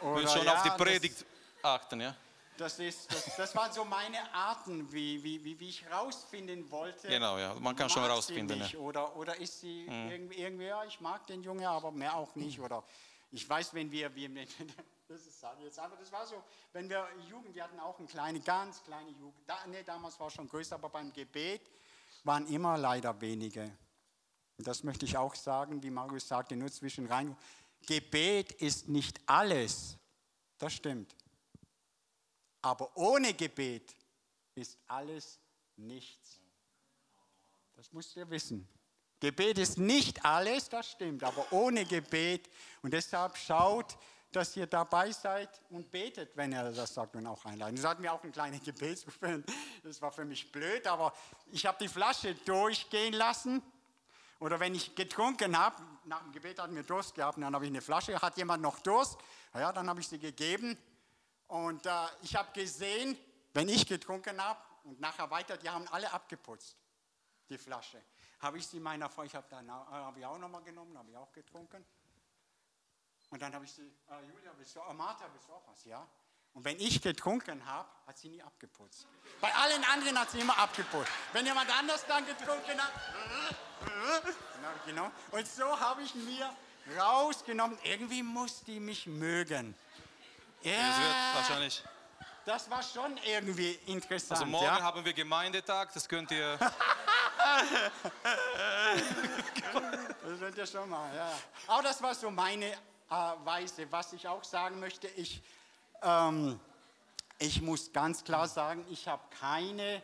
[0.00, 1.26] oder, müssen schon ja, auf die Predigt
[1.62, 2.14] achten, ja?
[2.56, 7.08] Das, ist, das, das waren so meine Arten, wie, wie, wie, ich rausfinden wollte.
[7.08, 8.78] Genau, ja, man kann schon rausfinden, ja.
[8.78, 12.60] Oder, oder ist sie irgendwie, irgendwie, ja, ich mag den Junge, aber mehr auch nicht.
[12.60, 12.84] Oder
[13.32, 14.28] ich weiß, wenn wir, wir
[15.08, 18.40] das ist, jetzt, aber das war so, wenn wir Jugend, wir hatten auch eine kleine,
[18.40, 19.42] ganz kleine Jugend.
[19.48, 21.62] Da, nee, damals war es schon größer, aber beim Gebet
[22.22, 23.62] waren immer leider wenige.
[24.56, 27.36] Und das möchte ich auch sagen, wie Marius sagte, nur zwischen rein.
[27.86, 29.98] Gebet ist nicht alles.
[30.58, 31.14] Das stimmt.
[32.64, 33.94] Aber ohne Gebet
[34.54, 35.38] ist alles
[35.76, 36.40] nichts.
[37.76, 38.66] Das müsst ihr wissen.
[39.20, 42.48] Gebet ist nicht alles, das stimmt, aber ohne Gebet.
[42.80, 43.98] Und deshalb schaut,
[44.32, 47.76] dass ihr dabei seid und betet, wenn er das sagt und auch einladen.
[47.76, 49.44] Das hat mir auch ein kleines Gebetsgruppe.
[49.82, 51.12] Das war für mich blöd, aber
[51.52, 53.62] ich habe die Flasche durchgehen lassen.
[54.40, 57.70] Oder wenn ich getrunken habe, nach dem Gebet hatten wir Durst gehabt, dann habe ich
[57.70, 59.18] eine Flasche, hat jemand noch Durst?
[59.52, 60.78] Na Ja, dann habe ich sie gegeben.
[61.48, 61.90] Und äh,
[62.22, 63.18] ich habe gesehen,
[63.52, 66.76] wenn ich getrunken habe und nachher weiter, die haben alle abgeputzt,
[67.48, 68.02] die Flasche.
[68.40, 71.16] Habe ich sie meiner Frau, ich habe äh, habe ich auch nochmal genommen, habe ich
[71.16, 71.84] auch getrunken.
[73.30, 75.84] Und dann habe ich sie, äh, Julia, bist du, äh, Martha, bist du auch was?
[75.84, 76.06] Ja.
[76.52, 79.08] Und wenn ich getrunken habe, hat sie nie abgeputzt.
[79.40, 81.10] Bei allen anderen hat sie immer abgeputzt.
[81.32, 82.92] Wenn jemand anders dann getrunken hat,
[84.86, 85.10] genau.
[85.32, 86.48] Und so habe ich mir
[86.96, 89.74] rausgenommen, irgendwie muss die mich mögen.
[90.64, 91.82] Es wird Ja, wahrscheinlich.
[92.46, 94.40] das war schon irgendwie interessant.
[94.40, 94.80] Also morgen ja.
[94.80, 96.58] haben wir Gemeindetag, das könnt ihr.
[100.24, 101.30] Das wird ja schon mal, ja.
[101.68, 102.76] Aber das war so meine äh,
[103.44, 103.86] Weise.
[103.90, 105.42] Was ich auch sagen möchte, ich,
[106.02, 106.58] ähm,
[107.38, 110.02] ich muss ganz klar sagen, ich habe keine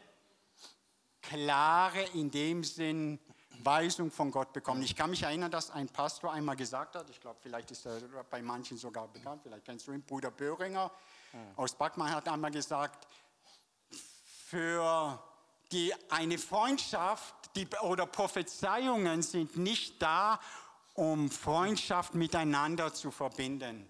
[1.23, 3.18] klare, in dem Sinn,
[3.64, 4.83] Weisung von Gott bekommen.
[4.83, 8.01] Ich kann mich erinnern, dass ein Pastor einmal gesagt hat, ich glaube, vielleicht ist er
[8.31, 10.90] bei manchen sogar bekannt, vielleicht kennst du ihn, Bruder Böhringer
[11.57, 13.07] aus Backmann hat einmal gesagt,
[14.46, 15.23] für
[15.70, 20.40] die, eine Freundschaft die, oder Prophezeiungen sind nicht da,
[20.94, 23.88] um Freundschaft miteinander zu verbinden.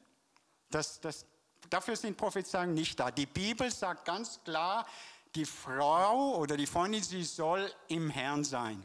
[0.70, 1.24] Das, das,
[1.70, 3.10] dafür sind Prophezeiungen nicht da.
[3.10, 4.86] Die Bibel sagt ganz klar,
[5.34, 8.84] die Frau oder die Freundin, sie soll im Herrn sein.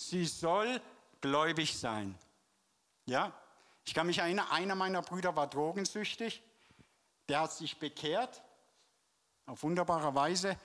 [0.00, 0.80] Sie soll
[1.20, 2.18] gläubig sein.
[3.04, 3.32] Ja?
[3.84, 6.42] Ich kann mich erinnern, einer meiner Brüder war drogensüchtig.
[7.28, 8.42] Der hat sich bekehrt,
[9.44, 10.56] auf wunderbare Weise,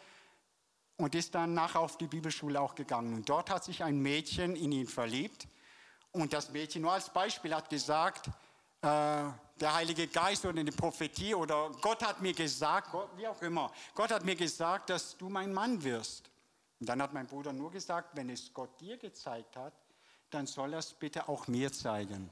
[0.97, 3.13] und ist dann nachher auf die Bibelschule auch gegangen.
[3.13, 5.47] Und dort hat sich ein Mädchen in ihn verliebt.
[6.13, 8.31] Und das Mädchen, nur als Beispiel, hat gesagt, äh,
[8.81, 13.69] der Heilige Geist oder eine Prophetie oder Gott hat mir gesagt, Gott, wie auch immer,
[13.95, 16.29] Gott hat mir gesagt, dass du mein Mann wirst.
[16.79, 19.73] Und dann hat mein Bruder nur gesagt, wenn es Gott dir gezeigt hat,
[20.29, 22.29] dann soll er es bitte auch mir zeigen.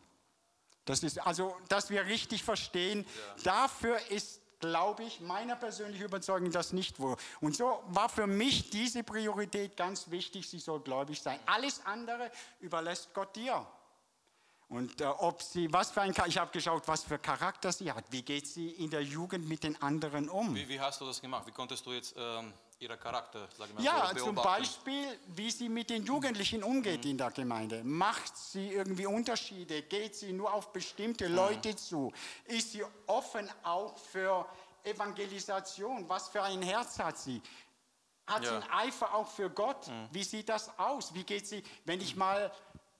[0.85, 3.05] Das ist also, dass wir richtig verstehen,
[3.43, 7.15] dafür ist, glaube ich, meiner persönlichen Überzeugung das nicht wo.
[7.39, 11.39] Und so war für mich diese Priorität ganz wichtig, sie soll gläubig sein.
[11.45, 13.65] Alles andere überlässt Gott dir.
[14.69, 18.05] Und äh, ob sie, was für ein, ich habe geschaut, was für Charakter sie hat.
[18.09, 20.55] Wie geht sie in der Jugend mit den anderen um?
[20.55, 21.45] Wie, wie hast du das gemacht?
[21.45, 22.53] Wie konntest du jetzt ähm,
[22.83, 24.35] ihren Charakter, sag ich mal, Ja, zum?
[24.35, 27.81] Beispiel, wie sie mit den Jugendlichen umgeht in der Gemeinde.
[27.83, 29.81] Macht sie irgendwie Unterschiede?
[29.83, 32.11] Geht sie nur auf bestimmte Leute zu?
[32.45, 34.45] Ist sie offen auch für
[34.83, 36.07] Evangelisation?
[36.09, 37.41] Was für ein Herz hat sie?
[38.27, 38.59] Hat sie Ja.
[38.59, 39.89] einen Eifer auch für Gott?
[40.11, 41.13] Wie sieht das aus?
[41.13, 42.51] Wie geht sie, wenn ich mal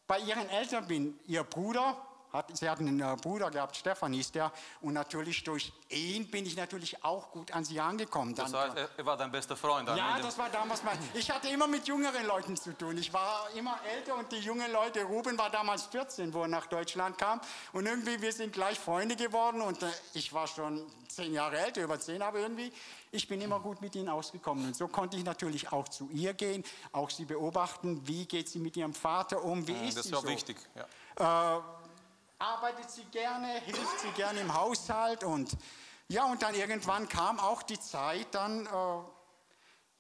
[0.08, 1.19] bei ihren Eltern bin?
[1.28, 1.98] Ihr Bruder
[2.34, 4.52] Hat, sie hatten einen äh, Bruder gehabt, Stefan hieß der.
[4.82, 8.34] Und natürlich durch ihn bin ich natürlich auch gut an sie angekommen.
[8.34, 9.88] Das heißt, er war dein bester Freund.
[9.88, 10.98] dann ja, das war damals mein.
[11.13, 12.98] Ich hatte immer mit jüngeren Leuten zu tun.
[12.98, 16.65] Ich war immer älter und die jungen Leute, Ruben war damals 14, wo er nach
[16.65, 17.39] Deutschland kam.
[17.72, 21.84] Und irgendwie, wir sind gleich Freunde geworden und äh, ich war schon zehn Jahre älter,
[21.84, 22.72] über zehn, aber irgendwie,
[23.12, 24.65] ich bin immer gut mit ihnen ausgekommen.
[24.65, 28.60] Und so konnte ich natürlich auch zu ihr gehen, auch sie beobachten, wie geht sie
[28.60, 30.30] mit ihrem Vater um, wie ist das sie ist auch so.
[30.30, 30.58] wichtig.
[31.19, 31.63] Ja.
[32.43, 35.56] Arbeitet sie gerne, hilft sie gerne im Haushalt und
[36.10, 38.69] ja, und dann irgendwann kam auch die Zeit dann, äh,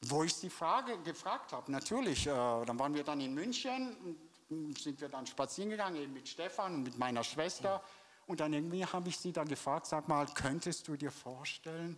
[0.01, 1.71] wo ich sie frage, gefragt habe.
[1.71, 4.17] Natürlich, äh, dann waren wir dann in München,
[4.49, 7.81] und sind wir dann spazieren gegangen, eben mit Stefan und mit meiner Schwester.
[8.27, 11.97] Und dann irgendwie habe ich sie da gefragt, sag mal, könntest du dir vorstellen,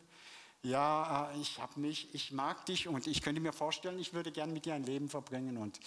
[0.61, 4.31] ja, äh, ich habe mich, ich mag dich und ich könnte mir vorstellen, ich würde
[4.31, 5.57] gern mit dir ein Leben verbringen.
[5.57, 5.79] Und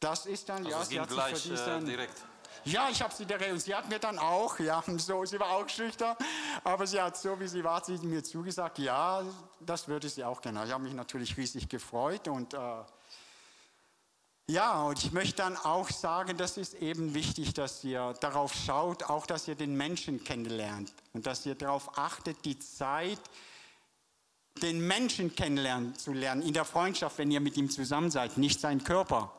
[0.00, 2.24] das ist dann, Also ja, sie hat sich gleich für äh, diesen, direkt.
[2.64, 5.50] Ja, ich habe sie direkt und sie hat mir dann auch, ja, so, sie war
[5.50, 6.16] auch schüchtern,
[6.64, 9.22] aber sie hat so, wie sie war, sie mir zugesagt, ja,
[9.60, 10.64] das würde sie auch gerne.
[10.64, 12.58] Ich habe mich natürlich riesig gefreut und äh,
[14.48, 19.02] ja, und ich möchte dann auch sagen, das ist eben wichtig, dass ihr darauf schaut,
[19.02, 23.18] auch dass ihr den Menschen kennenlernt und dass ihr darauf achtet, die Zeit,
[24.62, 28.60] den Menschen kennenlernen zu lernen, in der Freundschaft, wenn ihr mit ihm zusammen seid, nicht
[28.60, 29.32] sein Körper.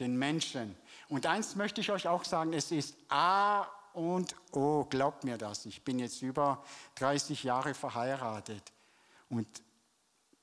[0.00, 0.74] Den Menschen.
[1.10, 5.66] Und eins möchte ich euch auch sagen, es ist A und O, glaubt mir das.
[5.66, 8.72] Ich bin jetzt über 30 Jahre verheiratet
[9.28, 9.46] und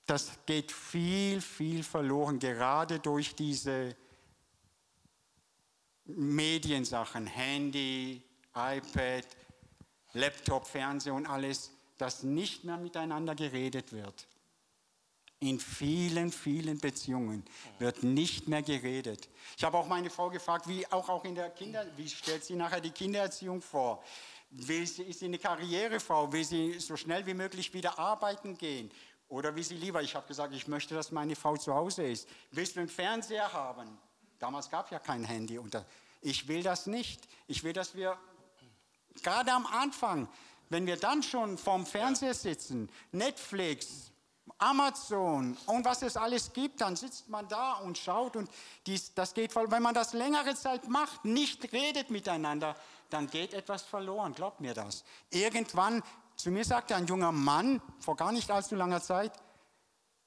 [0.05, 3.95] das geht viel, viel verloren, gerade durch diese
[6.03, 8.21] Mediensachen, Handy,
[8.53, 9.25] iPad,
[10.13, 14.27] Laptop, Fernseher und alles, dass nicht mehr miteinander geredet wird.
[15.39, 17.45] In vielen, vielen Beziehungen
[17.77, 19.29] wird nicht mehr geredet.
[19.55, 22.55] Ich habe auch meine Frau gefragt, wie auch, auch in der Kinder, wie stellt sie
[22.55, 24.03] nachher die Kindererziehung vor?
[24.49, 26.31] Will sie, ist sie eine Karrierefrau?
[26.31, 28.89] Will sie so schnell wie möglich wieder arbeiten gehen?
[29.29, 32.27] Oder will sie lieber, ich habe gesagt, ich möchte, dass meine Frau zu Hause ist.
[32.51, 33.97] Willst du einen Fernseher haben?
[34.39, 35.59] Damals gab ja kein Handy.
[35.59, 35.77] Und
[36.21, 37.27] ich will das nicht.
[37.47, 38.17] Ich will, dass wir
[39.21, 40.27] gerade am Anfang,
[40.69, 44.11] wenn wir dann schon vorm Fernseher sitzen, Netflix,
[44.59, 48.49] Amazon und was es alles gibt, dann sitzt man da und schaut und
[48.85, 49.69] dies, das geht voll.
[49.69, 52.75] Wenn man das längere Zeit macht, nicht redet miteinander,
[53.09, 55.03] dann geht etwas verloren, glaubt mir das.
[55.29, 56.01] Irgendwann,
[56.35, 59.31] zu mir sagte ein junger Mann vor gar nicht allzu langer Zeit,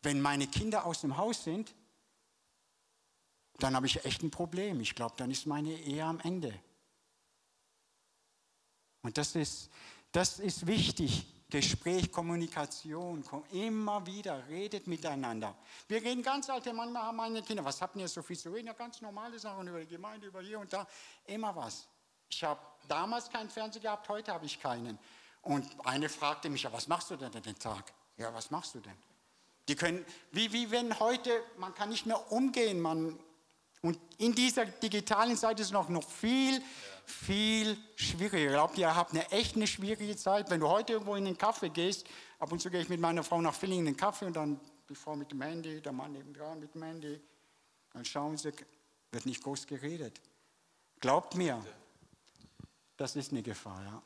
[0.03, 1.75] wenn meine Kinder aus dem Haus sind,
[3.59, 4.81] dann habe ich echt ein Problem.
[4.81, 6.55] Ich glaube, dann ist meine Ehe am Ende.
[9.03, 9.71] Und das ist,
[10.13, 11.27] das ist wichtig.
[11.51, 15.55] Gespräch, Kommunikation, kom- immer wieder, redet miteinander.
[15.89, 18.69] Wir reden ganz alte, manchmal haben meine Kinder, was habt ihr so viel zu reden?
[18.69, 20.87] Ja, ganz normale Sachen über die Gemeinde, über hier und da,
[21.27, 21.87] immer was.
[22.29, 24.99] Ich habe damals keinen Fernseher gehabt, heute habe ich keinen.
[25.43, 27.93] Und eine fragte mich, ja, was machst du denn den Tag?
[28.17, 28.97] Ja, was machst du denn?
[29.69, 33.19] Die können, wie, wie wenn heute, man kann nicht mehr umgehen, man,
[33.83, 36.63] und in dieser digitalen Zeit ist es noch, noch viel,
[37.07, 38.51] viel schwieriger.
[38.51, 40.51] Glaubt ihr, ihr habt eine echt eine schwierige Zeit.
[40.51, 42.07] Wenn du heute irgendwo in den Kaffee gehst,
[42.39, 44.61] ab und zu gehe ich mit meiner Frau nach Villingen in den Kaffee und dann
[44.89, 47.21] die Frau mit dem Handy, der Mann nebendran mit dem Handy.
[47.93, 48.53] Dann schauen sie,
[49.13, 50.21] wird nicht groß geredet.
[51.01, 51.65] Glaubt mir,
[52.99, 54.03] das ist eine Gefahr, ja.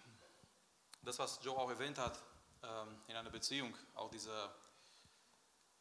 [1.03, 2.23] Das, was Joe auch erwähnt hat,
[2.63, 4.51] ähm, in einer Beziehung, auch diese,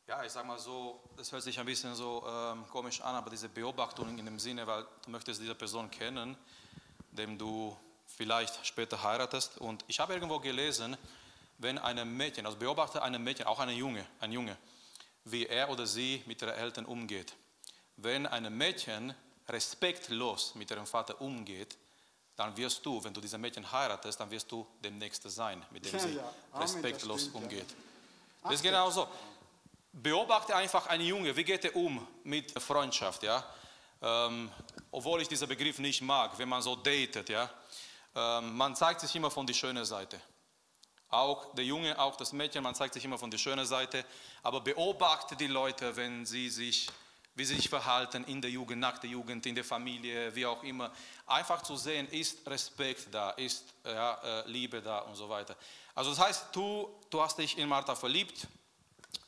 [0.08, 3.30] ja, ich sag mal so, das hört sich ein bisschen so ähm, komisch an, aber
[3.30, 6.38] diese Beobachtung in dem Sinne, weil du möchtest diese Person kennen,
[7.12, 9.58] dem du vielleicht später heiratest.
[9.60, 10.98] Und ich habe irgendwo gelesen,
[11.58, 14.58] wenn ein Mädchen, also beobachte ein Mädchen, auch eine Junge, ein Junge,
[15.26, 17.34] wie er oder sie mit ihren Eltern umgeht.
[17.96, 19.14] Wenn ein Mädchen
[19.48, 21.78] respektlos mit ihrem Vater umgeht,
[22.36, 25.86] dann wirst du, wenn du diese Mädchen heiratest, dann wirst du der Nächste sein, mit
[25.86, 26.22] dem Ja, sie ja.
[26.24, 27.42] Amen, das respektlos stimmt, ja.
[27.42, 27.76] umgeht.
[28.44, 29.08] Das ist genau so.
[29.96, 33.46] Beobachte einfach einen Junge, wie geht er um mit Freundschaft, ja?
[34.02, 34.52] Ähm,
[34.90, 37.48] obwohl ich diesen Begriff nicht mag, wenn man so datet, ja?
[38.16, 40.20] Ähm, man zeigt sich immer von der schönen Seite.
[41.10, 44.04] Auch der Junge, auch das Mädchen, man zeigt sich immer von der schönen Seite.
[44.42, 46.90] Aber beobachte die Leute, wenn sie sich,
[47.36, 50.64] wie sie sich verhalten in der Jugend, nach der Jugend, in der Familie, wie auch
[50.64, 50.92] immer.
[51.28, 55.56] Einfach zu sehen, ist Respekt da, ist ja, äh, Liebe da und so weiter.
[55.94, 58.48] Also das heißt, du, du hast dich in Martha verliebt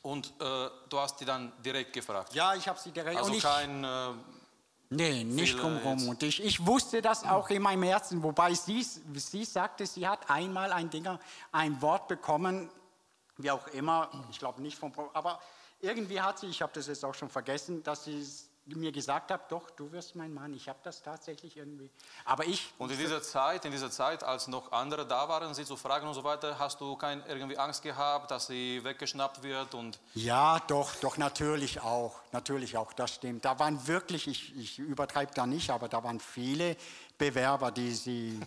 [0.06, 2.32] und äh, du hast die dann direkt gefragt.
[2.32, 3.18] Ja, ich habe sie direkt.
[3.18, 4.08] Also und ich, kein, äh,
[4.88, 6.08] Nee, nicht drumherum.
[6.08, 10.30] Und ich, ich wusste das auch in meinem Herzen, wobei sie, sie sagte, sie hat
[10.30, 11.18] einmal ein Dinger,
[11.50, 12.70] ein Wort bekommen,
[13.36, 15.40] wie auch immer, ich glaube nicht vom, aber
[15.80, 18.24] irgendwie hat sie, ich habe das jetzt auch schon vergessen, dass sie
[18.74, 20.52] mir gesagt habe, doch, du wirst mein Mann.
[20.52, 21.88] Ich habe das tatsächlich irgendwie.
[22.24, 22.72] Aber ich.
[22.78, 26.08] Und in dieser Zeit, in dieser Zeit, als noch andere da waren, sie zu fragen
[26.08, 30.58] und so weiter, hast du kein irgendwie Angst gehabt, dass sie weggeschnappt wird und Ja,
[30.66, 32.20] doch, doch, natürlich auch.
[32.32, 33.44] Natürlich auch, das stimmt.
[33.44, 36.76] Da waren wirklich, ich, ich übertreibe da nicht, aber da waren viele
[37.18, 38.40] Bewerber, die sie.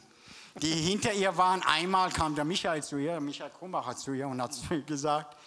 [0.56, 4.42] Die hinter ihr waren, einmal kam der Michael zu ihr, Michael Krumbacher zu ihr und
[4.42, 5.38] hat zu ihr gesagt,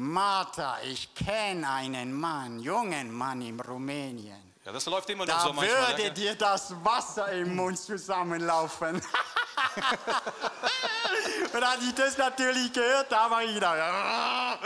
[0.00, 4.54] Martha, ich kenne einen Mann, jungen Mann in Rumänien.
[4.64, 5.88] ja, das läuft immer noch Da so manchmal.
[5.88, 6.10] würde ja.
[6.10, 9.02] dir das Wasser im Mund zusammenlaufen.
[11.52, 13.76] und als ich das natürlich gehört, da war ich da.
[13.76, 14.58] Ja,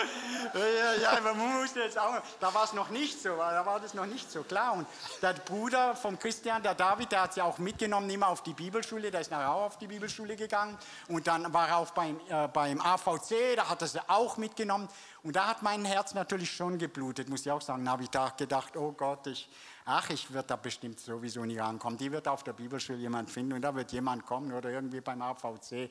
[1.00, 4.06] ja, man musste jetzt auch, da war es noch nicht so, da war das noch
[4.06, 4.74] nicht so klar.
[4.74, 4.86] Und
[5.22, 9.10] der Bruder vom Christian, der David, der hat sie auch mitgenommen, immer auf die Bibelschule,
[9.10, 10.76] der ist nachher auch auf die Bibelschule gegangen.
[11.08, 14.88] Und dann war er auch beim, äh, beim AVC, da hat er sie auch mitgenommen.
[15.22, 17.84] Und da hat mein Herz natürlich schon geblutet, muss ich auch sagen.
[17.84, 19.48] Da habe ich da gedacht, oh Gott, ich,
[19.84, 21.96] ach, ich werde da bestimmt sowieso nicht rankommen.
[21.96, 25.22] Die wird auf der Bibelschule jemand finden und da wird jemand kommen oder irgendwie beim
[25.22, 25.90] AVC.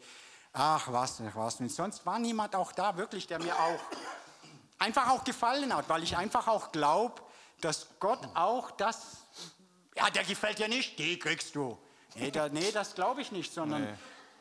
[0.53, 1.61] Ach, was, ach, was.
[1.61, 3.79] Und sonst war niemand auch da, wirklich, der mir auch
[4.79, 7.21] einfach auch gefallen hat, weil ich einfach auch glaube,
[7.61, 9.17] dass Gott auch das,
[9.95, 11.77] ja, der gefällt dir nicht, die kriegst du.
[12.15, 13.93] Nee, da, nee das glaube ich nicht, sondern Nee.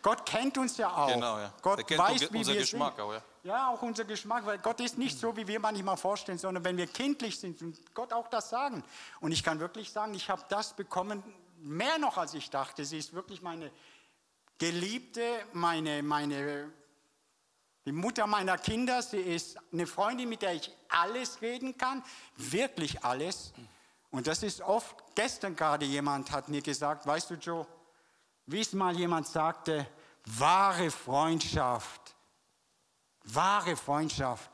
[0.02, 1.08] Gott kennt uns ja auch.
[1.08, 1.52] Genau, ja.
[1.62, 3.04] Gott kennt weiß, wie wir Geschmack sind.
[3.04, 3.22] auch, ja.
[3.42, 6.76] Ja, auch unser Geschmack, weil Gott ist nicht so, wie wir manchmal vorstellen, sondern wenn
[6.76, 8.84] wir kindlich sind und Gott auch das sagen.
[9.20, 11.22] Und ich kann wirklich sagen, ich habe das bekommen,
[11.62, 12.84] mehr noch als ich dachte.
[12.84, 13.70] Sie ist wirklich meine
[14.58, 15.22] Geliebte,
[15.54, 16.70] meine, meine,
[17.86, 19.00] die Mutter meiner Kinder.
[19.00, 22.04] Sie ist eine Freundin, mit der ich alles reden kann,
[22.36, 23.54] wirklich alles.
[24.10, 27.66] Und das ist oft, gestern gerade jemand hat mir gesagt, weißt du Joe,
[28.46, 29.86] wie es mal jemand sagte,
[30.24, 32.14] wahre Freundschaft,
[33.24, 34.50] wahre Freundschaft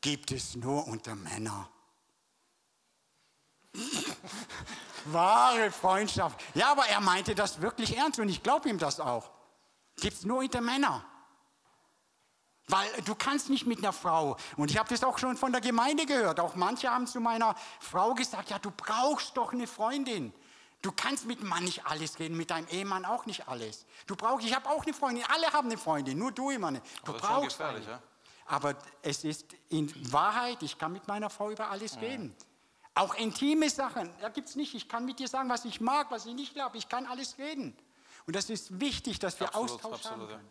[0.00, 1.66] gibt es nur unter Männern.
[5.06, 6.40] wahre Freundschaft.
[6.54, 9.30] Ja, aber er meinte das wirklich ernst und ich glaube ihm das auch.
[9.96, 11.04] Gibt es nur unter Männern.
[12.68, 15.60] Weil du kannst nicht mit einer Frau, und ich habe das auch schon von der
[15.60, 20.32] Gemeinde gehört, auch manche haben zu meiner Frau gesagt, ja, du brauchst doch eine Freundin.
[20.86, 23.86] Du kannst mit dem Mann nicht alles reden, mit deinem Ehemann auch nicht alles.
[24.06, 26.84] Du brauchst, ich habe auch eine Freundin, alle haben eine Freundin, nur du immer nicht.
[27.04, 27.96] Du Aber das ist brauchst gefährlich, eine.
[27.96, 28.02] ja.
[28.46, 32.36] Aber es ist in Wahrheit, ich kann mit meiner Frau über alles reden.
[32.94, 34.76] Auch intime Sachen, da gibt es nicht.
[34.76, 36.78] Ich kann mit dir sagen, was ich mag, was ich nicht glaube.
[36.78, 37.76] Ich kann alles reden.
[38.28, 40.50] Und das ist wichtig, dass wir Absolut, Austausch absolut, haben können.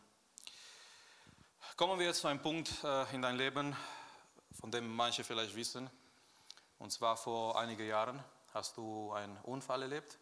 [1.77, 3.73] Kommen wir jetzt zu einem Punkt äh, in dein Leben,
[4.59, 5.89] von dem manche vielleicht wissen.
[6.77, 8.21] Und zwar vor einigen Jahren
[8.53, 10.17] hast du einen Unfall erlebt.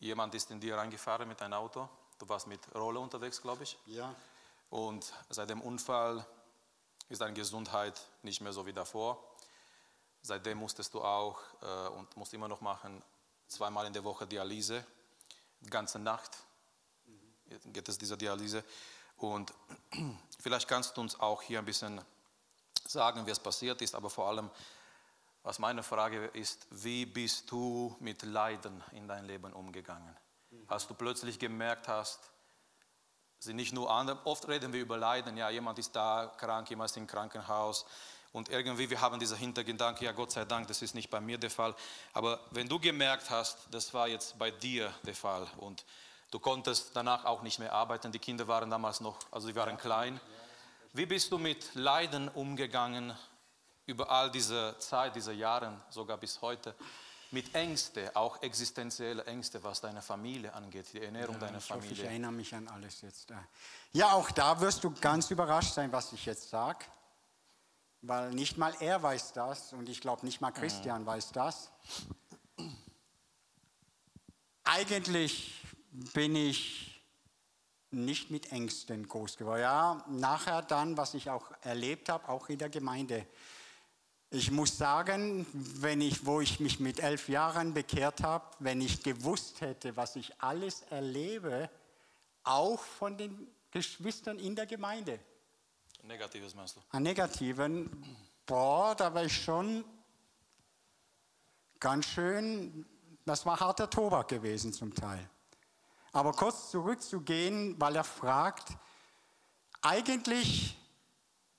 [0.00, 1.88] Jemand ist in dir reingefahren mit einem Auto.
[2.18, 3.78] Du warst mit Roller unterwegs, glaube ich.
[3.86, 4.14] Ja.
[4.70, 6.26] Und seit dem Unfall
[7.08, 9.22] ist deine Gesundheit nicht mehr so wie davor.
[10.22, 13.02] Seitdem musstest du auch äh, und musst immer noch machen,
[13.46, 14.84] zweimal in der Woche Dialyse,
[15.60, 16.38] die ganze Nacht
[17.66, 18.64] geht es dieser Dialyse.
[19.16, 19.52] Und
[20.40, 22.00] vielleicht kannst du uns auch hier ein bisschen
[22.86, 24.50] sagen, wie es passiert ist, aber vor allem,
[25.42, 30.16] was meine Frage ist, wie bist du mit Leiden in dein Leben umgegangen?
[30.66, 32.30] Als du plötzlich gemerkt hast,
[33.38, 36.90] sind nicht nur andere, oft reden wir über Leiden, ja, jemand ist da krank, jemand
[36.90, 37.86] ist im Krankenhaus
[38.32, 41.38] und irgendwie wir haben diesen Hintergedanken, ja, Gott sei Dank, das ist nicht bei mir
[41.38, 41.74] der Fall.
[42.12, 45.84] Aber wenn du gemerkt hast, das war jetzt bei dir der Fall und
[46.30, 49.78] du konntest danach auch nicht mehr arbeiten, die Kinder waren damals noch, also sie waren
[49.78, 50.20] klein.
[50.92, 53.16] Wie bist du mit Leiden umgegangen
[53.88, 56.74] über all diese Zeit, diese Jahre, sogar bis heute?
[57.30, 61.88] Mit Ängste, auch existenzielle Ängste, was deine Familie angeht, die Ernährung deiner Ich hoffe, ich
[61.88, 62.04] Familie.
[62.06, 63.30] erinnere mich an alles jetzt.
[63.92, 66.86] Ja, auch da wirst du ganz überrascht sein, was ich jetzt sage.
[68.00, 71.70] Weil nicht mal er weiß das und ich glaube nicht mal Christian weiß das.
[74.64, 75.62] Eigentlich
[76.14, 77.02] bin ich
[77.90, 79.62] nicht mit Ängsten groß geworden.
[79.62, 83.26] Ja, nachher dann, was ich auch erlebt habe, auch in der Gemeinde.
[84.30, 89.02] Ich muss sagen, wenn ich, wo ich mich mit elf Jahren bekehrt habe, wenn ich
[89.02, 91.70] gewusst hätte, was ich alles erlebe,
[92.44, 95.18] auch von den Geschwistern in der Gemeinde,
[96.02, 96.80] Negatives meinst du?
[96.90, 97.90] an Negativen,
[98.44, 99.82] boah, da war ich schon
[101.80, 102.84] ganz schön,
[103.24, 105.28] das war harter Tobak gewesen zum Teil.
[106.12, 108.76] Aber kurz zurückzugehen, weil er fragt,
[109.80, 110.76] eigentlich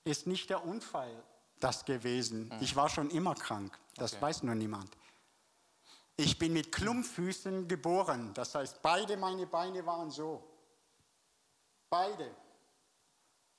[0.04, 1.22] ist nicht der Unfall
[1.60, 2.52] das gewesen.
[2.60, 4.22] Ich war schon immer krank, das Okay.
[4.22, 4.96] weiß nur niemand.
[6.16, 10.46] Ich bin mit Klumpfüßen geboren, das heißt, beide meine Beine waren so.
[11.88, 12.30] Beide.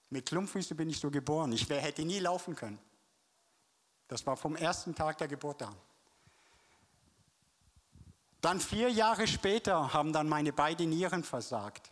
[0.10, 1.52] Mit Klumpfüßen bin ich so geboren.
[1.54, 2.80] Ich wär, hätte nie laufen können.
[4.08, 5.76] Das war vom ersten Tag der Geburt an.
[8.42, 11.90] Dann vier Jahre später haben dann meine beiden Nieren versagt.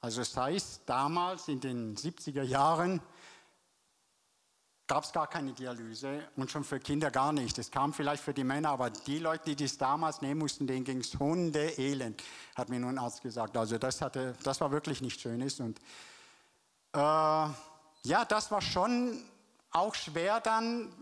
[0.00, 3.00] Also das heißt, damals in den 70er Jahren
[4.86, 7.58] gab es gar keine Dialyse und schon für Kinder gar nicht.
[7.58, 10.84] Es kam vielleicht für die Männer, aber die Leute, die das damals nehmen mussten, denen
[10.84, 12.22] ging es Hundeelend,
[12.54, 13.56] hat mir nun ein Arzt gesagt.
[13.56, 15.58] Also das, hatte, das war wirklich nicht Schönes.
[15.60, 15.78] Und
[16.92, 19.24] äh, ja, das war schon
[19.70, 20.92] auch schwer dann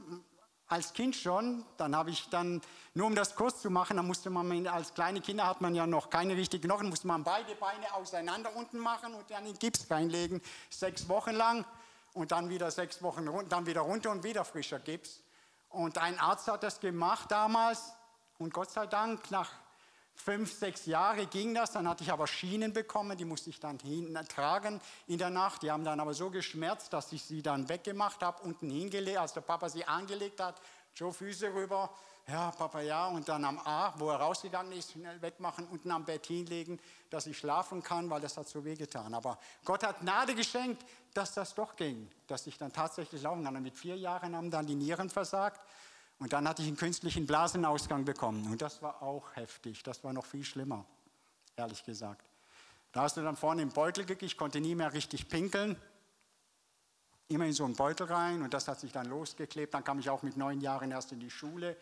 [0.69, 1.65] als Kind schon.
[1.77, 2.63] Dann habe ich dann,
[2.95, 5.89] nur um das kurz zu machen, dann musste man, als kleine Kinder hat man ja
[5.89, 9.91] noch keine richtigen Knochen, musste man beide Beine auseinander unten machen und dann in Gips
[9.91, 11.65] reinlegen, sechs Wochen lang
[12.15, 15.23] und dann wieder sechs Wochen dann wieder runter und wieder frischer Gips.
[15.71, 17.93] Und ein Arzt hat das gemacht damals
[18.39, 19.51] und Gott sei Dank, nach
[20.15, 21.73] fünf, sechs Jahren ging das.
[21.73, 25.63] Dann hatte ich aber Schienen bekommen, die musste ich dann hin, tragen in der Nacht.
[25.63, 29.33] Die haben dann aber so geschmerzt, dass ich sie dann weggemacht habe, unten hingelegt, als
[29.33, 30.61] der Papa sie angelegt hat,
[30.95, 31.91] Joe Füße rüber,
[32.29, 36.05] ja, Papa, ja, und dann am A, wo er rausgegangen ist, schnell wegmachen, unten am
[36.05, 36.79] Bett hinlegen,
[37.11, 39.13] dass ich schlafen kann, weil das hat so wehgetan.
[39.13, 43.57] Aber Gott hat Gnade geschenkt, dass das doch ging, dass ich dann tatsächlich laufen kann.
[43.57, 45.61] Und mit vier Jahren haben dann die Nieren versagt
[46.21, 48.51] und dann hatte ich einen künstlichen Blasenausgang bekommen.
[48.51, 50.85] Und das war auch heftig, das war noch viel schlimmer,
[51.57, 52.25] ehrlich gesagt.
[52.93, 55.77] Da hast du dann vorne im Beutel gekriegt, ich konnte nie mehr richtig pinkeln
[57.33, 59.75] immer in so einen Beutel rein und das hat sich dann losgeklebt.
[59.75, 61.77] Dann kam ich auch mit neun Jahren erst in die Schule.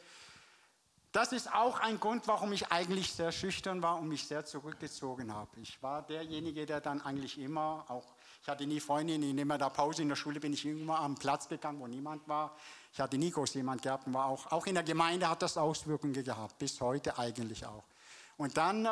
[1.12, 5.34] Das ist auch ein Grund, warum ich eigentlich sehr schüchtern war und mich sehr zurückgezogen
[5.34, 5.50] habe.
[5.61, 9.70] Ich war derjenige, der dann eigentlich immer, auch ich hatte nie Freundinnen, in immer der
[9.70, 12.54] Pause in der Schule bin ich immer am Platz gegangen, wo niemand war.
[12.92, 15.56] Ich hatte nie groß jemand gehabt und war auch, auch in der Gemeinde hat das
[15.56, 17.84] Auswirkungen gehabt, bis heute eigentlich auch.
[18.36, 18.88] Und dann, äh,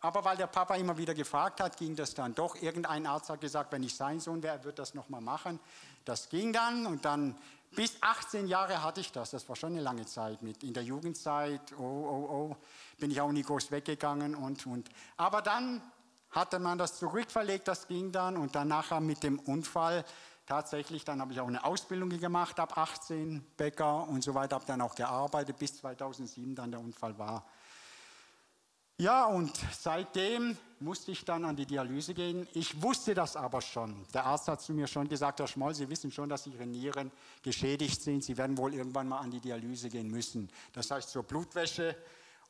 [0.00, 2.54] aber weil der Papa immer wieder gefragt hat, ging das dann doch.
[2.54, 5.58] Irgendein Arzt hat gesagt, wenn ich sein Sohn wäre, wird das nochmal machen.
[6.04, 7.36] Das ging dann und dann
[7.74, 9.30] bis 18 Jahre hatte ich das.
[9.30, 10.42] Das war schon eine lange Zeit.
[10.42, 12.56] Mit in der Jugendzeit, oh, oh, oh,
[12.98, 14.34] bin ich auch nie groß weggegangen.
[14.34, 14.88] Und, und.
[15.16, 15.82] Aber dann
[16.30, 18.36] hatte man das zurückverlegt, das ging dann.
[18.36, 20.04] Und dann nachher mit dem Unfall,
[20.46, 24.66] tatsächlich, dann habe ich auch eine Ausbildung gemacht, ab 18, Bäcker und so weiter, habe
[24.66, 27.46] dann auch gearbeitet, bis 2007 dann der Unfall war.
[28.98, 32.46] Ja, und seitdem musste ich dann an die Dialyse gehen.
[32.54, 34.04] Ich wusste das aber schon.
[34.12, 37.10] Der Arzt hat zu mir schon gesagt, Herr Schmoll, Sie wissen schon, dass Ihre Nieren
[37.42, 38.22] geschädigt sind.
[38.24, 40.50] Sie werden wohl irgendwann mal an die Dialyse gehen müssen.
[40.72, 41.96] Das heißt zur Blutwäsche.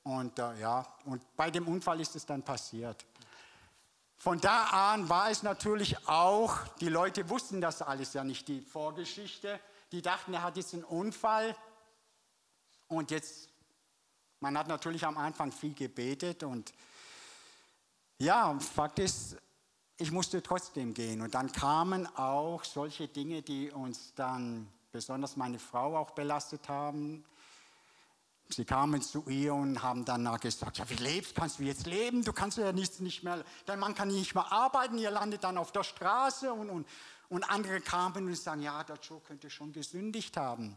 [0.03, 3.05] Und äh, ja, und bei dem Unfall ist es dann passiert.
[4.17, 8.61] Von da an war es natürlich auch, die Leute wussten das alles ja nicht, die
[8.61, 9.61] Vorgeschichte.
[9.91, 11.57] Die dachten, er hat jetzt einen Unfall
[12.89, 13.49] und jetzt
[14.43, 16.75] man hat natürlich am Anfang viel gebetet und
[18.23, 19.37] ja, Fakt ist,
[19.99, 21.21] ich musste trotzdem gehen.
[21.21, 27.25] Und dann kamen auch solche Dinge, die uns dann, besonders meine Frau, auch belastet haben.
[28.49, 32.23] Sie kamen zu ihr und haben danach gesagt, ja, wie lebst, kannst du jetzt leben?
[32.23, 35.57] Du kannst ja nichts nicht mehr, dein Mann kann nicht mehr arbeiten, ihr landet dann
[35.57, 36.87] auf der Straße und, und,
[37.31, 40.77] und andere kamen und sagen, ja, der Joe könnte schon gesündigt haben.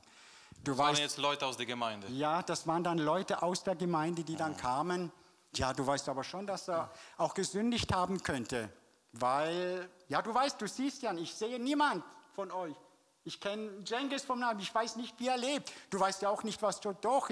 [0.63, 2.07] Du das waren jetzt Leute aus der Gemeinde.
[2.07, 5.11] Ja, das waren dann Leute aus der Gemeinde, die dann kamen.
[5.57, 8.69] Ja, du weißt aber schon, dass er auch gesündigt haben könnte.
[9.11, 12.03] Weil, ja, du weißt, du siehst ja, ich sehe niemand
[12.33, 12.75] von euch.
[13.23, 15.71] Ich kenne Jengis vom Namen, ich weiß nicht, wie er lebt.
[15.89, 17.29] Du weißt ja auch nicht, was du doch.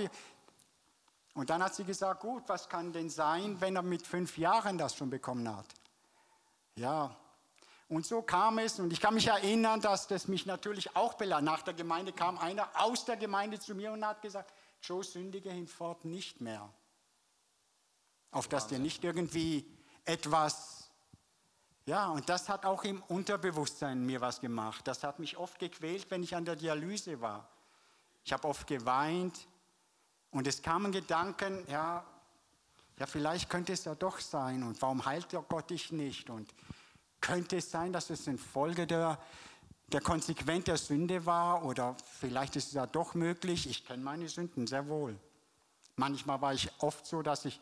[1.36, 4.78] Und dann hat sie gesagt, gut, was kann denn sein, wenn er mit fünf Jahren
[4.78, 5.68] das schon bekommen hat?
[6.76, 7.16] Ja,
[7.90, 11.46] und so kam es, und ich kann mich erinnern, dass das mich natürlich auch belastet.
[11.46, 14.52] Nach der Gemeinde kam einer aus der Gemeinde zu mir und hat gesagt,
[14.82, 16.68] Joe, sündige hinfort nicht mehr.
[18.34, 19.66] Auf dass dir nicht irgendwie
[20.04, 20.90] etwas,
[21.86, 24.86] ja, und das hat auch im Unterbewusstsein mir was gemacht.
[24.88, 27.48] Das hat mich oft gequält, wenn ich an der Dialyse war.
[28.26, 29.48] Ich habe oft geweint
[30.32, 32.04] und es kamen Gedanken, ja,
[33.00, 36.30] ja, vielleicht könnte es ja doch sein und warum heilt der Gott dich nicht?
[36.30, 36.54] Und
[37.22, 39.18] könnte es sein, dass es in Folge der,
[39.88, 43.68] der Konsequenz der Sünde war oder vielleicht ist es ja doch möglich.
[43.70, 45.18] Ich kenne meine Sünden sehr wohl.
[45.96, 47.60] Manchmal war ich oft so, dass ich,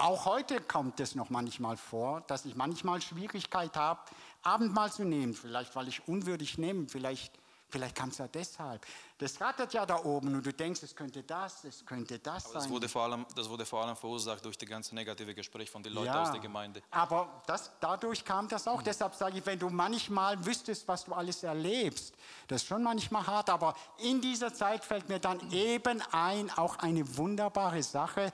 [0.00, 4.00] auch heute kommt es noch manchmal vor, dass ich manchmal Schwierigkeit habe,
[4.42, 5.34] Abendmahl zu nehmen.
[5.34, 7.32] Vielleicht, weil ich unwürdig nehme, vielleicht
[7.70, 8.84] Vielleicht kam es ja deshalb.
[9.18, 12.54] Das rattert ja da oben und du denkst, es könnte das, es könnte das aber
[12.54, 12.62] sein.
[12.62, 15.82] Das wurde, vor allem, das wurde vor allem verursacht durch die ganze negative Gespräche von
[15.82, 16.82] den Leuten ja, aus der Gemeinde.
[16.90, 18.80] Aber das, dadurch kam das auch.
[18.80, 18.84] Mhm.
[18.84, 22.14] Deshalb sage ich, wenn du manchmal wüsstest, was du alles erlebst,
[22.48, 26.76] das ist schon manchmal hart, aber in dieser Zeit fällt mir dann eben ein, auch
[26.78, 28.32] eine wunderbare Sache.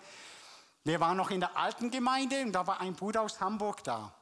[0.86, 4.14] Wir waren noch in der alten Gemeinde und da war ein Bruder aus Hamburg da.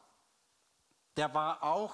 [1.16, 1.92] Der war auch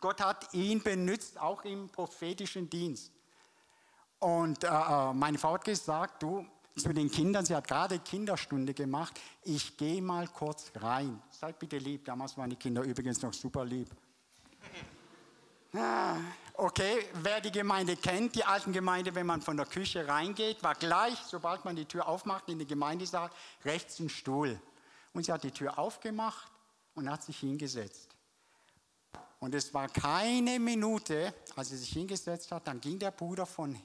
[0.00, 3.12] Gott hat ihn benutzt, auch im prophetischen Dienst.
[4.18, 6.46] Und äh, äh, meine Frau hat gesagt, du,
[6.76, 11.22] zu den Kindern, sie hat gerade Kinderstunde gemacht, ich gehe mal kurz rein.
[11.30, 13.88] Seid bitte lieb, damals waren die Kinder übrigens noch super lieb.
[16.62, 20.74] Okay, wer die Gemeinde kennt, die alten Gemeinde, wenn man von der Küche reingeht, war
[20.74, 23.30] gleich, sobald man die Tür aufmacht in den Gemeindesaal,
[23.64, 24.60] rechts ein Stuhl.
[25.14, 26.52] Und sie hat die Tür aufgemacht
[26.94, 28.14] und hat sich hingesetzt.
[29.38, 33.80] Und es war keine Minute, als sie sich hingesetzt hat, dann ging der Bruder von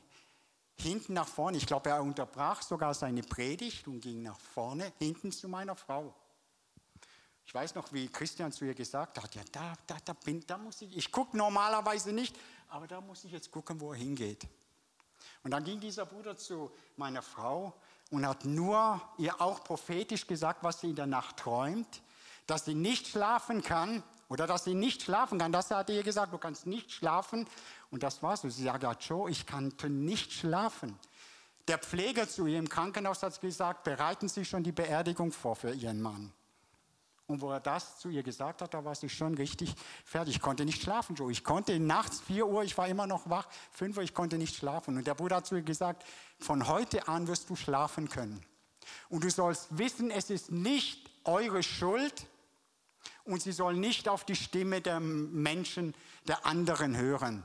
[0.78, 1.56] hinten nach vorne.
[1.56, 6.14] Ich glaube, er unterbrach sogar seine Predigt und ging nach vorne, hinten zu meiner Frau.
[7.48, 10.58] Ich weiß noch, wie Christian zu ihr gesagt hat, ja, da, da, da, bin, da
[10.58, 12.36] muss ich, ich gucke normalerweise nicht,
[12.70, 14.48] aber da muss ich jetzt gucken, wo er hingeht.
[15.44, 17.74] Und dann ging dieser Bruder zu meiner Frau
[18.12, 22.02] und hat nur ihr auch prophetisch gesagt, was sie in der Nacht träumt,
[22.48, 25.52] dass sie nicht schlafen kann oder dass sie nicht schlafen kann.
[25.52, 27.48] Das hat er ihr gesagt, du kannst nicht schlafen.
[27.92, 28.50] Und das war so.
[28.50, 30.98] Sie sagte, Joe, ich kann nicht schlafen.
[31.68, 35.72] Der Pfleger zu ihr im Krankenhaus hat gesagt, bereiten Sie schon die Beerdigung vor für
[35.72, 36.32] Ihren Mann.
[37.28, 39.74] Und wo er das zu ihr gesagt hat, da war sie schon richtig
[40.04, 40.36] fertig.
[40.36, 41.32] Ich konnte nicht schlafen, Joe.
[41.32, 44.56] Ich konnte nachts 4 Uhr, ich war immer noch wach, 5 Uhr, ich konnte nicht
[44.56, 44.96] schlafen.
[44.98, 46.06] Und der Bruder hat zu ihr gesagt,
[46.40, 48.46] von heute an wirst du schlafen können.
[49.10, 52.28] Und du sollst wissen, es ist nicht eure Schuld
[53.24, 55.96] und sie soll nicht auf die Stimme der Menschen,
[56.28, 57.44] der anderen hören.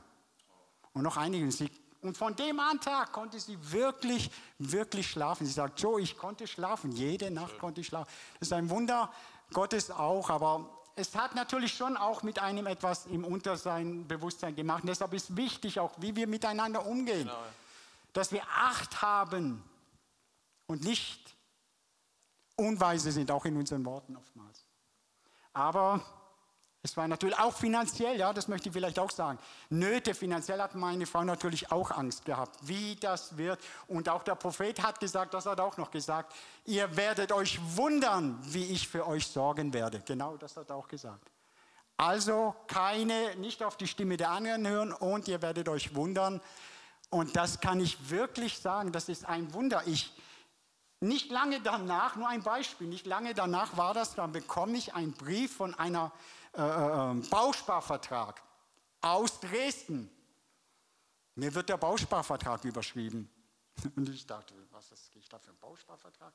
[0.93, 1.71] Und noch einigen, sie
[2.01, 5.45] und von dem an Tag konnte sie wirklich, wirklich schlafen.
[5.45, 6.91] Sie sagt, Joe, ich konnte schlafen.
[6.91, 8.11] Jede Nacht konnte ich schlafen.
[8.39, 9.11] Das ist ein Wunder,
[9.53, 14.83] Gottes auch, aber es hat natürlich schon auch mit einem etwas im Untersein, Bewusstsein gemacht.
[14.83, 17.27] Und deshalb ist wichtig auch, wie wir miteinander umgehen.
[17.27, 17.43] Genau.
[18.13, 19.63] Dass wir Acht haben
[20.67, 21.35] und nicht
[22.55, 24.65] unweise sind, auch in unseren Worten oftmals.
[25.53, 26.01] Aber
[26.83, 29.37] es war natürlich auch finanziell, ja, das möchte ich vielleicht auch sagen.
[29.69, 33.59] Nöte finanziell hat meine Frau natürlich auch Angst gehabt, wie das wird.
[33.87, 36.33] Und auch der Prophet hat gesagt, das hat auch noch gesagt,
[36.65, 40.01] ihr werdet euch wundern, wie ich für euch sorgen werde.
[40.03, 41.29] Genau, das hat er auch gesagt.
[41.97, 46.41] Also keine, nicht auf die Stimme der anderen hören und ihr werdet euch wundern.
[47.11, 49.83] Und das kann ich wirklich sagen, das ist ein Wunder.
[49.85, 50.11] Ich,
[50.99, 55.11] nicht lange danach, nur ein Beispiel, nicht lange danach war das, dann bekomme ich einen
[55.11, 56.11] Brief von einer
[56.53, 58.41] äh, äh, ähm, Bausparvertrag
[59.01, 60.09] aus Dresden.
[61.35, 63.29] Mir wird der Bausparvertrag überschrieben.
[63.95, 66.33] Und ich dachte, was ist ich da für einen Bausparvertrag?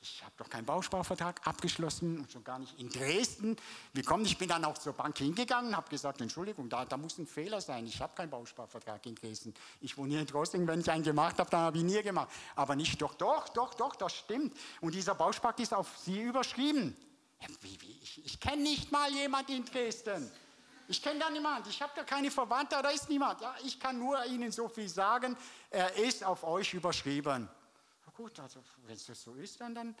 [0.00, 3.56] Ich habe doch keinen Bausparvertrag abgeschlossen und schon gar nicht in Dresden.
[3.92, 4.28] Wie kommt?
[4.28, 7.60] Ich bin dann auch zur Bank hingegangen, habe gesagt, Entschuldigung, da, da, muss ein Fehler
[7.60, 7.84] sein.
[7.84, 9.52] Ich habe keinen Bausparvertrag in Dresden.
[9.80, 12.00] Ich wohne hier in Trosting, wenn ich einen gemacht habe, dann habe ich ihn nie
[12.00, 12.28] gemacht.
[12.54, 14.56] Aber nicht, doch, doch, doch, doch, das stimmt.
[14.80, 16.96] Und dieser Bausparvertrag ist auf Sie überschrieben.
[17.60, 17.98] Wie, wie?
[18.02, 20.30] Ich, ich kenne nicht mal jemanden in Dresden.
[20.88, 21.68] Ich kenne da niemanden.
[21.68, 23.40] Ich habe da keine Verwandte, da ist niemand.
[23.40, 25.36] Ja, ich kann nur Ihnen so viel sagen.
[25.70, 27.48] Er ist auf euch überschrieben.
[28.06, 29.94] Na gut, also wenn es so ist, dann, dann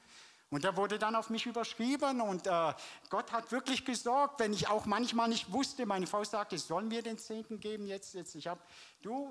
[0.50, 2.72] und er wurde dann auf mich überschrieben und äh,
[3.10, 5.84] Gott hat wirklich gesorgt, wenn ich auch manchmal nicht wusste.
[5.84, 8.14] Meine Frau sagte, sollen wir den Zehnten geben jetzt?
[8.14, 8.60] jetzt ich habe,
[9.02, 9.30] du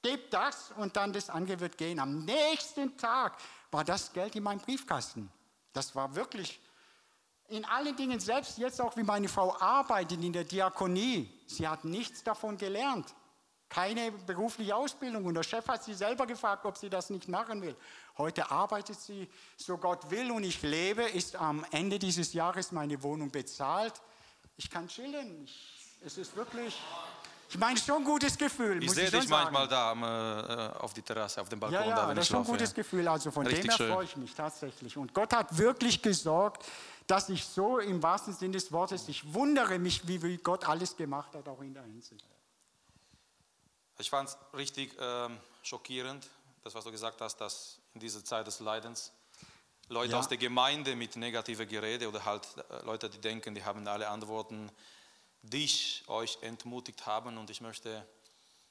[0.00, 2.00] gib das und dann das andere wird gehen.
[2.00, 3.36] Am nächsten Tag
[3.70, 5.30] war das Geld in meinem Briefkasten.
[5.74, 6.58] Das war wirklich
[7.48, 11.84] in allen Dingen, selbst jetzt auch wie meine Frau arbeitet in der Diakonie, sie hat
[11.84, 13.14] nichts davon gelernt.
[13.68, 15.24] Keine berufliche Ausbildung.
[15.24, 17.76] Und der Chef hat sie selber gefragt, ob sie das nicht machen will.
[18.18, 23.02] Heute arbeitet sie, so Gott will und ich lebe, ist am Ende dieses Jahres meine
[23.02, 23.94] Wohnung bezahlt.
[24.56, 25.48] Ich kann chillen.
[26.00, 26.78] Es ist wirklich,
[27.54, 28.82] ich meine, schon ein gutes Gefühl.
[28.82, 31.80] Ich sehe dich manchmal da äh, auf die Terrasse, auf dem Balkon.
[31.80, 32.74] Ja, ja, da, wenn das ist schon ein gutes ja.
[32.74, 33.06] Gefühl.
[33.06, 34.96] Also von Richtig dem her freue ich mich tatsächlich.
[34.96, 36.64] Und Gott hat wirklich gesorgt,
[37.06, 41.34] dass ich so im wahrsten Sinne des Wortes, ich wundere mich, wie, Gott alles gemacht
[41.34, 42.24] hat, auch in der Hinsicht.
[43.98, 45.28] Ich fand es richtig äh,
[45.62, 46.28] schockierend,
[46.62, 49.12] das, was du gesagt hast, dass in dieser Zeit des Leidens
[49.88, 50.18] Leute ja.
[50.18, 54.08] aus der Gemeinde mit negativer Gerede oder halt äh, Leute, die denken, die haben alle
[54.08, 54.70] Antworten,
[55.42, 57.36] dich, euch entmutigt haben.
[57.36, 58.06] Und ich möchte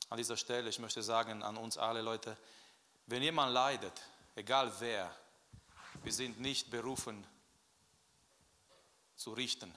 [0.09, 2.35] an dieser Stelle, ich möchte sagen an uns alle Leute,
[3.05, 3.93] wenn jemand leidet,
[4.35, 5.15] egal wer,
[6.01, 7.25] wir sind nicht berufen,
[9.23, 9.73] zu richten.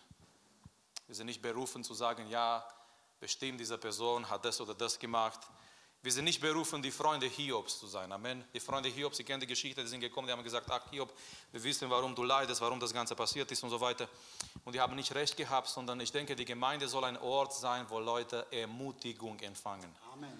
[1.07, 2.67] Wir sind nicht berufen zu sagen, ja,
[3.21, 5.39] bestimmt diese Person hat das oder das gemacht.
[6.03, 8.11] Wir sind nicht berufen, die Freunde Hiobs zu sein.
[8.11, 8.45] Amen.
[8.53, 11.13] Die Freunde Hiobs, Sie kennen die Geschichte, die sind gekommen, die haben gesagt, ach Hiob,
[11.53, 14.09] wir wissen, warum du leidest, warum das Ganze passiert ist und so weiter.
[14.65, 17.87] Und die haben nicht recht gehabt, sondern ich denke, die Gemeinde soll ein Ort sein,
[17.89, 19.95] wo Leute Ermutigung empfangen.
[20.13, 20.33] Amen.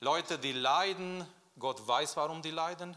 [0.00, 1.26] Leute, die leiden,
[1.58, 2.94] Gott weiß, warum die leiden.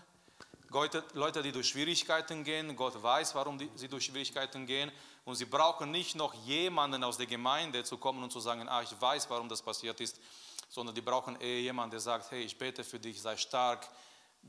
[0.69, 4.91] Leute, die durch Schwierigkeiten gehen, Gott weiß, warum sie durch Schwierigkeiten gehen.
[5.25, 8.81] Und sie brauchen nicht noch jemanden aus der Gemeinde zu kommen und zu sagen, ah,
[8.81, 10.19] ich weiß, warum das passiert ist,
[10.69, 13.87] sondern die brauchen eher jemanden, der sagt, hey, ich bete für dich, sei stark,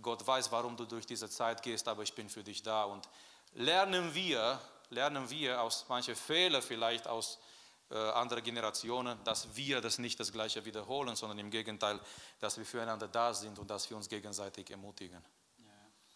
[0.00, 2.84] Gott weiß, warum du durch diese Zeit gehst, aber ich bin für dich da.
[2.84, 3.08] Und
[3.54, 4.60] lernen wir,
[4.90, 7.38] lernen wir aus manchen Fehlern vielleicht aus
[7.90, 11.98] äh, anderen Generationen, dass wir das nicht das Gleiche wiederholen, sondern im Gegenteil,
[12.38, 15.24] dass wir füreinander da sind und dass wir uns gegenseitig ermutigen.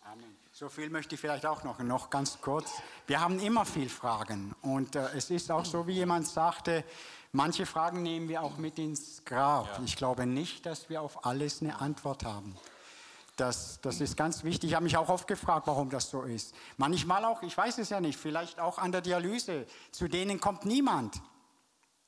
[0.05, 0.37] Amen.
[0.53, 2.71] So viel möchte ich vielleicht auch noch, noch ganz kurz.
[3.07, 6.85] Wir haben immer viel Fragen und äh, es ist auch so, wie jemand sagte,
[7.33, 9.67] manche Fragen nehmen wir auch mit ins Grab.
[9.67, 9.85] Ja.
[9.85, 12.57] Ich glaube nicht, dass wir auf alles eine Antwort haben.
[13.37, 14.71] Das, das ist ganz wichtig.
[14.71, 16.55] Ich habe mich auch oft gefragt, warum das so ist.
[16.77, 19.67] Manchmal auch, ich weiß es ja nicht, vielleicht auch an der Dialyse.
[19.91, 21.21] Zu denen kommt niemand.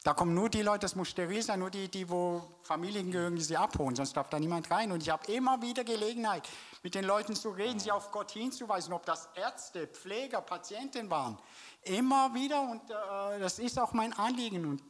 [0.05, 3.37] Da kommen nur die Leute, das muss steril sein, nur die, die wo Familien gehören,
[3.37, 4.93] die sie abholen, sonst darf da niemand rein.
[4.93, 6.47] Und ich habe immer wieder Gelegenheit,
[6.83, 11.39] mit den Leuten zu reden, sie auf Gott hinzuweisen, ob das Ärzte, Pfleger, Patienten waren.
[11.85, 14.67] Immer wieder und äh, das ist auch mein Anliegen.
[14.67, 14.83] Und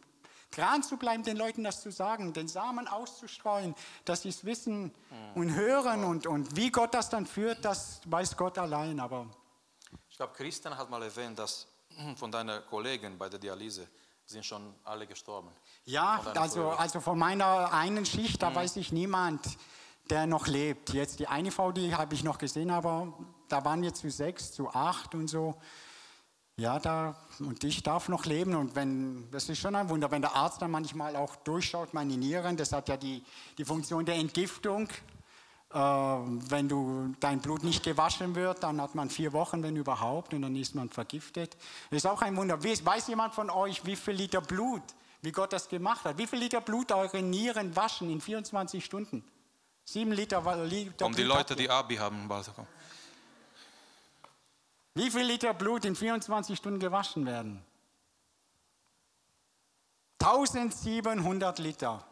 [0.50, 4.92] dran zu bleiben, den Leuten das zu sagen, den Samen auszustreuen, dass sie es wissen
[5.36, 8.98] und hören und, und wie Gott das dann führt, das weiß Gott allein.
[8.98, 9.28] Aber
[10.10, 11.68] ich glaube, Christian hat mal erwähnt, dass
[12.16, 13.86] von deinen Kollegen bei der Dialyse,
[14.26, 15.50] sind schon alle gestorben.
[15.84, 18.54] Ja, also, also von meiner einen Schicht, da mhm.
[18.56, 19.58] weiß ich niemand,
[20.10, 20.92] der noch lebt.
[20.92, 23.12] Jetzt die eine Frau, die habe ich noch gesehen, aber
[23.48, 25.54] da waren wir zu sechs, zu acht und so.
[26.56, 28.54] Ja, da, und ich darf noch leben.
[28.54, 32.16] Und wenn, das ist schon ein Wunder, wenn der Arzt dann manchmal auch durchschaut, meine
[32.16, 33.24] Nieren, das hat ja die,
[33.58, 34.88] die Funktion der Entgiftung.
[35.74, 40.32] Äh, wenn du, dein Blut nicht gewaschen wird, dann hat man vier Wochen, wenn überhaupt,
[40.32, 41.56] und dann ist man vergiftet.
[41.90, 42.62] Das ist auch ein Wunder.
[42.62, 44.82] Weiß jemand von euch, wie viel Liter Blut,
[45.20, 46.16] wie Gott das gemacht hat?
[46.16, 49.24] Wie viel Liter Blut eure Nieren waschen in 24 Stunden?
[49.84, 52.68] Sieben Liter, Liter Um die Leute, die Abi haben, bald kommen.
[54.94, 57.64] Wie viel Liter Blut in 24 Stunden gewaschen werden?
[60.20, 62.04] 1700 Liter.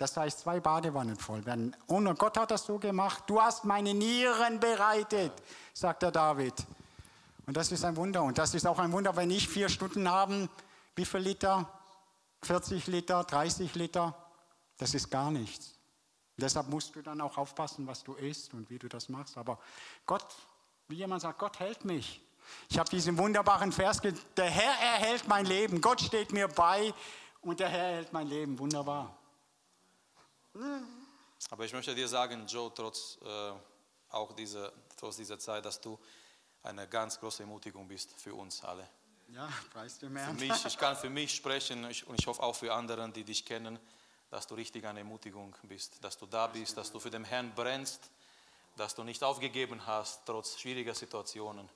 [0.00, 1.76] Das heißt, zwei Badewannen voll werden.
[1.86, 3.24] Und Gott hat das so gemacht.
[3.26, 5.30] Du hast meine Nieren bereitet,
[5.74, 6.54] sagt der David.
[7.44, 8.22] Und das ist ein Wunder.
[8.22, 10.48] Und das ist auch ein Wunder, wenn ich vier Stunden habe,
[10.96, 11.68] wie viel Liter?
[12.44, 14.16] 40 Liter, 30 Liter?
[14.78, 15.74] Das ist gar nichts.
[16.38, 19.36] Und deshalb musst du dann auch aufpassen, was du isst und wie du das machst.
[19.36, 19.58] Aber
[20.06, 20.24] Gott,
[20.88, 22.22] wie jemand sagt, Gott hält mich.
[22.70, 25.82] Ich habe diesen wunderbaren Vers, der Herr erhält mein Leben.
[25.82, 26.94] Gott steht mir bei
[27.42, 28.58] und der Herr erhält mein Leben.
[28.58, 29.19] Wunderbar.
[31.50, 33.52] Aber ich möchte dir sagen, Joe, trotz äh,
[34.10, 35.98] auch dieser, trotz dieser Zeit, dass du
[36.62, 38.88] eine ganz große Ermutigung bist für uns alle.
[39.28, 40.26] Ja, preis dir mehr.
[40.26, 43.44] Für mich, ich kann für mich sprechen und ich hoffe auch für andere, die dich
[43.44, 43.78] kennen,
[44.28, 47.52] dass du richtig eine Ermutigung bist, dass du da bist, dass du für den Herrn
[47.54, 48.10] brennst,
[48.76, 51.68] dass du nicht aufgegeben hast, trotz schwieriger Situationen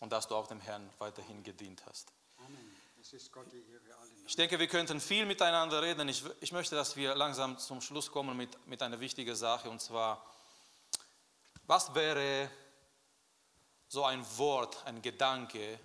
[0.00, 2.12] und dass du auch dem Herrn weiterhin gedient hast.
[2.38, 2.76] Amen.
[3.00, 3.84] Es ist Gott die Ehre.
[4.26, 6.08] Ich denke, wir könnten viel miteinander reden.
[6.08, 9.82] Ich, ich möchte, dass wir langsam zum Schluss kommen mit, mit einer wichtigen Sache, und
[9.82, 10.24] zwar,
[11.66, 12.50] was wäre
[13.86, 15.78] so ein Wort, ein Gedanke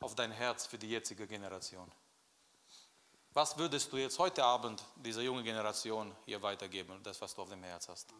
[0.00, 1.90] auf dein Herz für die jetzige Generation?
[3.34, 7.50] Was würdest du jetzt heute Abend dieser jungen Generation hier weitergeben, das, was du auf
[7.50, 8.14] dem Herz hast?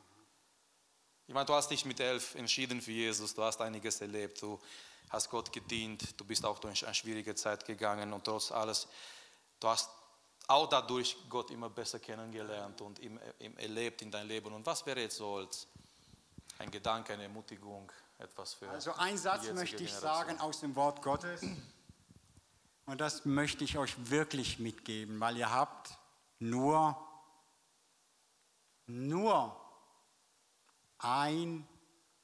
[1.27, 4.61] Ich meine, du hast dich mit elf entschieden für Jesus, du hast einiges erlebt, du
[5.11, 8.89] hast Gott gedient, du bist auch durch eine schwierige Zeit gegangen und trotz alles,
[9.61, 9.91] du hast
[10.49, 14.53] auch dadurch Gott immer besser kennengelernt und ihm, ihm erlebt in dein Leben.
[14.53, 15.67] Und was wäre jetzt so als
[16.59, 21.03] ein Gedanke, eine Ermutigung, etwas für Also ein Satz möchte ich sagen aus dem Wort
[21.03, 21.43] Gottes.
[22.87, 25.91] Und das möchte ich euch wirklich mitgeben, weil ihr habt
[26.39, 26.97] nur,
[28.87, 29.61] nur
[30.99, 31.67] ein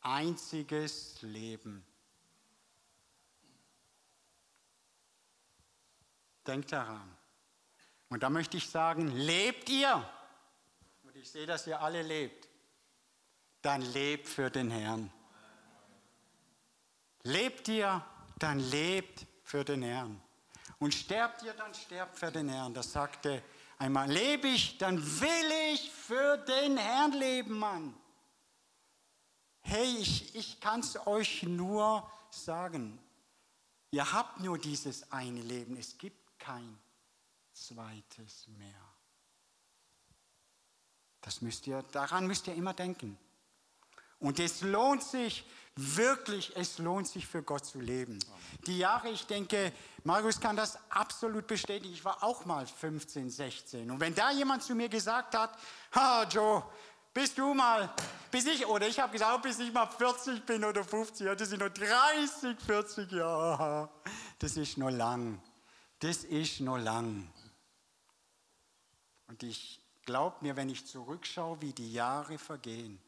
[0.00, 1.84] einziges Leben.
[6.46, 7.16] Denkt daran.
[8.08, 10.08] Und da möchte ich sagen, lebt ihr?
[11.02, 12.48] Und ich sehe, dass ihr alle lebt.
[13.62, 15.12] Dann lebt für den Herrn.
[17.22, 18.04] Lebt ihr,
[18.38, 20.20] dann lebt für den Herrn.
[20.78, 22.74] Und sterbt ihr, dann sterbt für den Herrn.
[22.74, 23.42] Das sagte
[23.78, 27.94] einmal, lebe ich, dann will ich für den Herrn leben, Mann.
[29.60, 32.98] Hey, ich, ich kann es euch nur sagen.
[33.92, 35.76] Ihr habt nur dieses eine Leben.
[35.76, 36.78] Es gibt kein
[37.52, 38.92] zweites mehr.
[41.20, 43.16] Das müsst ihr, daran müsst ihr immer denken.
[44.18, 45.44] Und es lohnt sich
[45.76, 48.18] wirklich, es lohnt sich für Gott zu leben.
[48.66, 49.72] Die Jahre, ich denke,
[50.04, 51.94] Markus kann das absolut bestätigen.
[51.94, 53.90] Ich war auch mal 15, 16.
[53.90, 55.56] Und wenn da jemand zu mir gesagt hat,
[55.94, 56.64] ha Joe,
[57.14, 57.92] bist du mal,
[58.30, 61.60] bis ich, oder ich habe gesagt, bis ich mal 40 bin oder 50, das sind
[61.60, 63.90] nur 30, 40 Jahre.
[64.38, 65.40] Das ist nur lang
[66.02, 67.28] das ist noch lang.
[69.28, 72.98] Und ich glaube mir, wenn ich zurückschaue, wie die Jahre vergehen,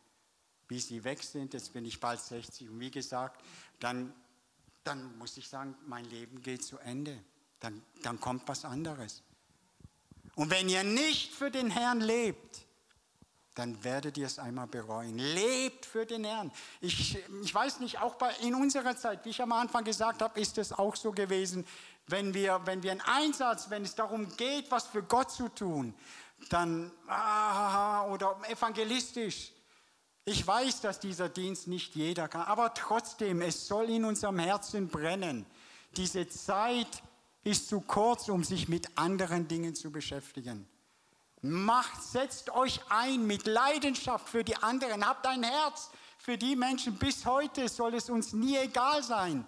[0.68, 1.55] bis sie weg sind.
[1.55, 3.42] Jetzt bin ich bald 60 und wie gesagt,
[3.80, 4.14] dann,
[4.84, 7.18] dann muss ich sagen, mein Leben geht zu Ende.
[7.59, 9.22] Dann, dann kommt was anderes.
[10.36, 12.64] Und wenn ihr nicht für den Herrn lebt,
[13.55, 15.16] dann werdet ihr es einmal bereuen.
[15.18, 16.51] Lebt für den Herrn.
[16.80, 20.40] Ich, ich weiß nicht, auch bei, in unserer Zeit, wie ich am Anfang gesagt habe,
[20.40, 21.64] ist es auch so gewesen,
[22.07, 25.94] wenn wir, wenn wir einen Einsatz, wenn es darum geht, was für Gott zu tun,
[26.50, 29.52] dann, ah, oder evangelistisch.
[30.26, 34.88] Ich weiß, dass dieser Dienst nicht jeder kann, aber trotzdem, es soll in unserem Herzen
[34.88, 35.46] brennen.
[35.96, 37.02] Diese Zeit
[37.44, 40.66] ist zu kurz, um sich mit anderen Dingen zu beschäftigen.
[41.42, 45.07] Macht, setzt euch ein mit Leidenschaft für die anderen.
[45.07, 46.96] Habt ein Herz für die Menschen.
[46.96, 49.46] Bis heute soll es uns nie egal sein,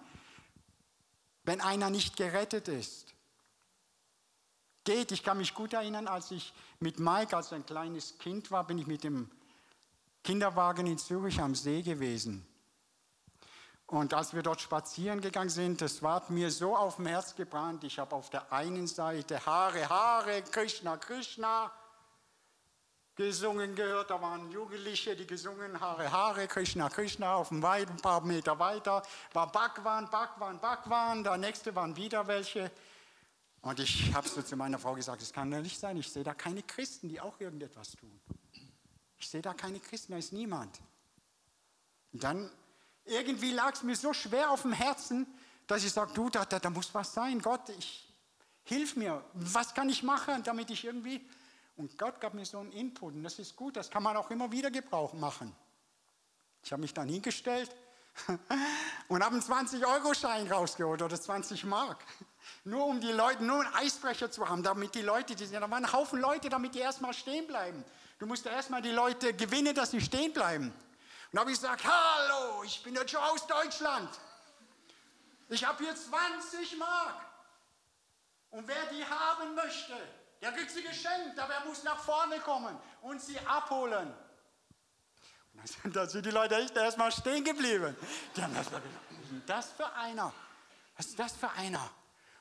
[1.47, 3.13] wenn einer nicht gerettet ist.
[4.83, 8.67] Geht, ich kann mich gut erinnern, als ich mit Mike als ein kleines Kind war,
[8.67, 9.31] bin ich mit dem
[10.25, 12.45] Kinderwagen in Zürich am See gewesen.
[13.85, 17.85] Und als wir dort spazieren gegangen sind, das war mir so auf dem Herz gebrannt.
[17.85, 21.71] Ich habe auf der einen Seite Haare, Haare, Krishna, Krishna
[23.17, 24.09] gesungen gehört.
[24.09, 27.35] Da waren Jugendliche, die gesungen Hare Hare, Krishna Krishna.
[27.35, 29.03] Auf dem Weiden, ein paar Meter weiter
[29.33, 31.23] war Bhagwan, Bhagwan, Bhagwan.
[31.23, 32.71] Der nächste waren wieder welche.
[33.61, 35.97] Und ich habe so zu meiner Frau gesagt, es kann doch nicht sein.
[35.97, 38.21] Ich sehe da keine Christen, die auch irgendetwas tun.
[39.19, 40.79] Ich sehe da keine Christen, da ist niemand.
[42.13, 42.49] Und dann
[43.03, 45.25] irgendwie lag es mir so schwer auf dem Herzen,
[45.65, 47.41] dass ich sage, du, da, da, da muss was sein.
[47.41, 48.07] Gott, ich,
[48.63, 49.23] hilf mir.
[49.33, 51.27] Was kann ich machen, damit ich irgendwie
[51.77, 54.29] und Gott gab mir so einen Input und das ist gut, das kann man auch
[54.31, 55.55] immer wieder Gebrauch machen.
[56.63, 57.73] Ich habe mich dann hingestellt
[59.07, 62.03] und habe einen 20-Euro-Schein rausgeholt oder 20 Mark.
[62.63, 65.69] Nur um die Leute, nur einen Eisbrecher zu haben, damit die Leute, die sind, da
[65.69, 67.85] waren ein Haufen Leute, damit die erstmal stehen bleiben.
[68.19, 70.73] Du musst erstmal die Leute gewinnen, dass sie stehen bleiben.
[71.31, 74.09] Und habe ich gesagt, hallo, ich bin jetzt schon aus Deutschland.
[75.49, 77.25] Ich habe hier 20 Mark.
[78.49, 79.93] Und wer die haben möchte,
[80.41, 84.13] der kriegt sie geschenkt, aber er muss nach vorne kommen und sie abholen.
[85.83, 87.95] Und da sind die Leute echt erstmal stehen geblieben.
[88.35, 90.33] Die haben erstmal was ist das für einer?
[90.95, 91.89] Was ist das für einer?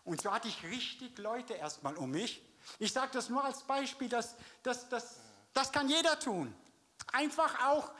[0.04, 2.42] Und so hatte ich richtig Leute erstmal um mich.
[2.78, 5.16] Ich sage das nur als Beispiel, das, das, das,
[5.52, 6.54] das kann jeder tun.
[7.12, 7.90] Einfach auch,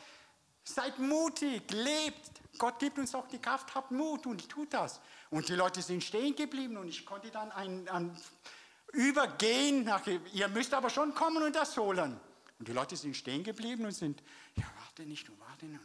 [0.64, 2.30] seid mutig, lebt.
[2.58, 5.00] Gott gibt uns auch die Kraft, habt Mut und tut das.
[5.30, 8.16] Und die Leute sind stehen geblieben und ich konnte dann ein, ein
[8.92, 9.84] übergehen.
[9.84, 12.20] Nach, ihr müsst aber schon kommen und das holen.
[12.58, 14.22] Und die Leute sind stehen geblieben und sind,
[14.54, 15.80] ja, warte nicht, du warte nicht.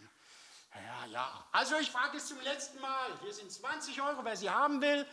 [0.74, 1.46] Ja, ja.
[1.52, 3.10] Also ich frage es zum letzten Mal.
[3.22, 5.06] Hier sind 20 Euro, wer sie haben will.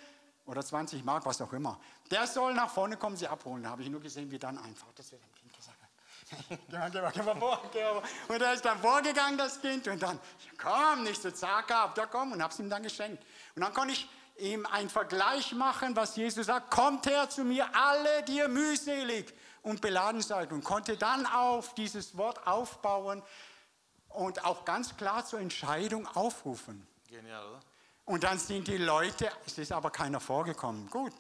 [0.47, 1.79] Oder 20 Mark, was auch immer.
[2.11, 3.65] Der soll nach vorne kommen, sie abholen.
[3.65, 5.79] Da habe ich nur gesehen, wie dann einfach, das wird dem Kind gesagt
[7.73, 7.85] geh.
[8.29, 9.89] Und er ist dann vorgegangen, das Kind.
[9.89, 10.19] Und dann,
[10.57, 12.33] komm, nicht so zart gehabt, ja komm.
[12.33, 13.23] Und habe es ihm dann geschenkt.
[13.55, 14.09] Und dann konnte ich
[14.39, 19.35] ihm einen Vergleich machen, was Jesus sagt, kommt her zu mir, alle, die ihr mühselig
[19.63, 20.53] und beladen seid.
[20.53, 23.23] Und konnte dann auf dieses Wort aufbauen
[24.09, 26.87] und auch ganz klar zur Entscheidung aufrufen.
[27.09, 27.61] Genial, oder?
[28.05, 30.89] Und dann sind die Leute, es ist aber keiner vorgekommen.
[30.89, 31.13] Gut,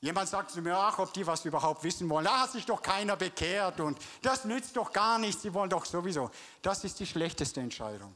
[0.00, 2.24] Jemand sagt zu mir, ach, ob die was überhaupt wissen wollen.
[2.24, 5.42] Da hat sich doch keiner bekehrt und das nützt doch gar nichts.
[5.42, 6.30] Sie wollen doch sowieso.
[6.62, 8.14] Das ist die schlechteste Entscheidung.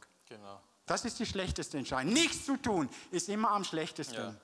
[0.86, 2.12] Das ist die schlechteste Entscheidung.
[2.12, 4.14] Nichts zu tun ist immer am schlechtesten.
[4.14, 4.34] Ja.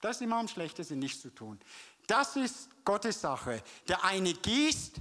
[0.00, 1.58] Das ist immer am schlechtesten, nichts zu tun.
[2.06, 3.62] Das ist Gottes Sache.
[3.88, 4.96] Der eine gießt,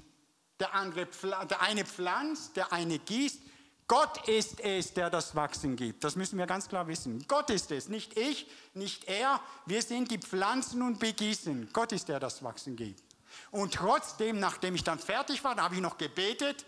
[0.59, 1.07] der, andere,
[1.49, 3.41] der eine pflanzt, der eine gießt.
[3.87, 6.03] Gott ist es, der das Wachsen gibt.
[6.03, 7.25] Das müssen wir ganz klar wissen.
[7.27, 9.41] Gott ist es, nicht ich, nicht er.
[9.65, 11.69] Wir sind die Pflanzen und begießen.
[11.73, 13.03] Gott ist der, das Wachsen gibt.
[13.51, 16.65] Und trotzdem, nachdem ich dann fertig war, da habe ich noch gebetet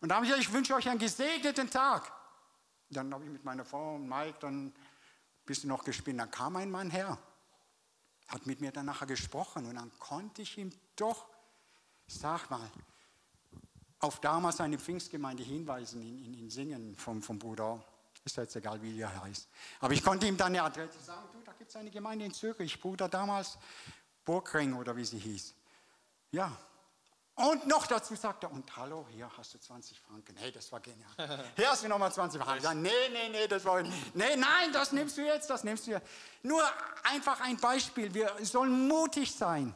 [0.00, 2.12] und da habe ich gesagt, ich wünsche euch einen gesegneten Tag.
[2.90, 4.74] Dann habe ich mit meiner Frau und Mike dann ein
[5.44, 6.18] bisschen noch gespielt.
[6.18, 7.18] Dann kam ein Mann her,
[8.28, 11.26] hat mit mir dann nachher gesprochen und dann konnte ich ihm doch,
[12.06, 12.70] sag mal,
[14.00, 17.82] auf damals eine Pfingstgemeinde hinweisen in, in, in Singen vom, vom Bruder.
[18.24, 19.48] Ist jetzt egal, wie er heißt.
[19.80, 22.32] Aber ich konnte ihm dann eine Adresse sagen, du, da gibt es eine Gemeinde in
[22.32, 23.56] Zürich, Bruder damals,
[24.24, 25.54] Burgring oder wie sie hieß.
[26.32, 26.56] Ja,
[27.36, 30.34] und noch dazu sagt er, und hallo, hier hast du 20 Franken.
[30.38, 31.10] Hey, das war genial.
[31.56, 32.64] Hier hast du nochmal 20 Franken.
[32.64, 35.90] Ja, nee, nee, nee, das war, nee, nein, das nimmst du jetzt, das nimmst du
[35.90, 36.06] jetzt.
[36.42, 36.62] Nur
[37.04, 38.14] einfach ein Beispiel.
[38.14, 39.74] Wir sollen mutig sein.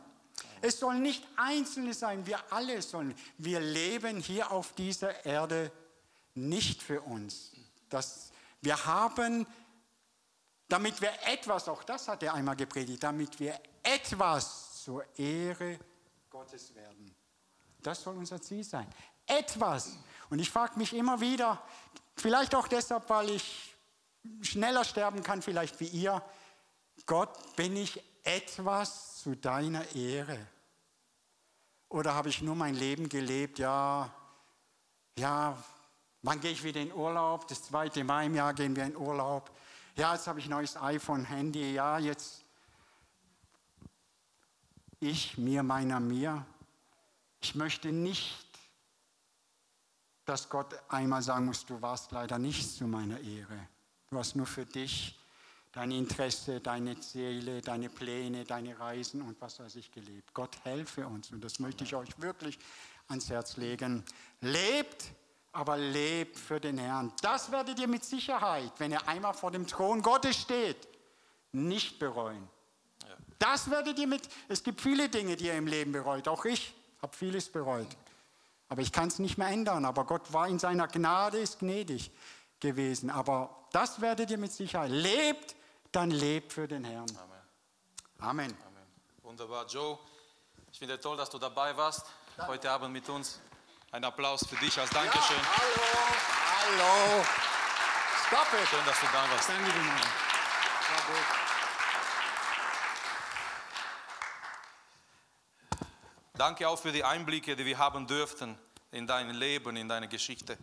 [0.62, 3.14] Es sollen nicht Einzelne sein, wir alle sollen.
[3.36, 5.70] Wir leben hier auf dieser Erde
[6.34, 7.52] nicht für uns.
[7.90, 8.32] Das,
[8.62, 9.46] wir haben,
[10.66, 15.78] damit wir etwas, auch das hat er einmal gepredigt, damit wir etwas zur Ehre
[16.30, 17.14] Gottes werden.
[17.82, 18.86] Das soll unser Ziel sein.
[19.26, 19.96] Etwas.
[20.28, 21.62] Und ich frage mich immer wieder,
[22.16, 23.74] vielleicht auch deshalb, weil ich
[24.42, 26.22] schneller sterben kann, vielleicht wie ihr,
[27.06, 30.38] Gott, bin ich etwas zu deiner Ehre?
[31.88, 34.10] Oder habe ich nur mein Leben gelebt, ja,
[35.18, 35.56] ja,
[36.22, 37.48] wann gehe ich wieder in Urlaub?
[37.48, 39.50] Das zweite Mal im Jahr gehen wir in Urlaub.
[39.96, 41.74] Ja, jetzt habe ich ein neues iPhone, Handy.
[41.74, 42.44] Ja, jetzt
[45.00, 46.44] ich, mir, meiner, mir.
[47.40, 48.46] Ich möchte nicht,
[50.24, 53.68] dass Gott einmal sagen muss, du warst leider nicht zu meiner Ehre.
[54.10, 55.18] Du hast nur für dich,
[55.72, 60.34] dein Interesse, deine Seele, deine Pläne, deine Reisen und was weiß ich gelebt.
[60.34, 62.58] Gott helfe uns und das möchte ich euch wirklich
[63.08, 64.04] ans Herz legen.
[64.40, 65.12] Lebt,
[65.52, 67.12] aber lebt für den Herrn.
[67.22, 70.88] Das werdet ihr mit Sicherheit, wenn ihr einmal vor dem Thron Gottes steht,
[71.52, 72.48] nicht bereuen.
[73.38, 76.28] Das werdet ihr mit, es gibt viele Dinge, die ihr im Leben bereut.
[76.28, 77.88] Auch ich habe vieles bereut.
[78.68, 79.84] Aber ich kann es nicht mehr ändern.
[79.84, 82.10] Aber Gott war in seiner Gnade, ist gnädig
[82.60, 83.10] gewesen.
[83.10, 84.90] Aber das werdet ihr mit Sicherheit.
[84.90, 85.56] Lebt,
[85.92, 87.10] dann lebt für den Herrn.
[87.10, 87.40] Amen.
[88.18, 88.56] Amen.
[88.66, 88.86] Amen.
[89.22, 89.98] Wunderbar, Joe.
[90.70, 92.06] Ich finde toll, dass du dabei warst
[92.46, 93.40] heute Abend mit uns.
[93.92, 95.36] Ein Applaus für dich als Dankeschön.
[95.36, 97.24] Ja, hallo, hallo.
[98.26, 98.68] Stop it.
[98.68, 99.48] Schön, dass du da warst.
[99.48, 99.80] Danke dir.
[99.80, 99.98] Mann.
[99.98, 101.26] War gut.
[106.40, 108.58] Danke auch für die Einblicke, die wir haben dürften
[108.92, 110.56] in dein Leben, in deine Geschichte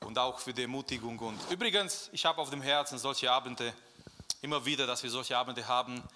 [0.00, 1.18] und auch für die Ermutigung.
[1.20, 3.72] Und übrigens, ich habe auf dem Herzen solche Abende,
[4.42, 6.06] immer wieder, dass wir solche Abende haben.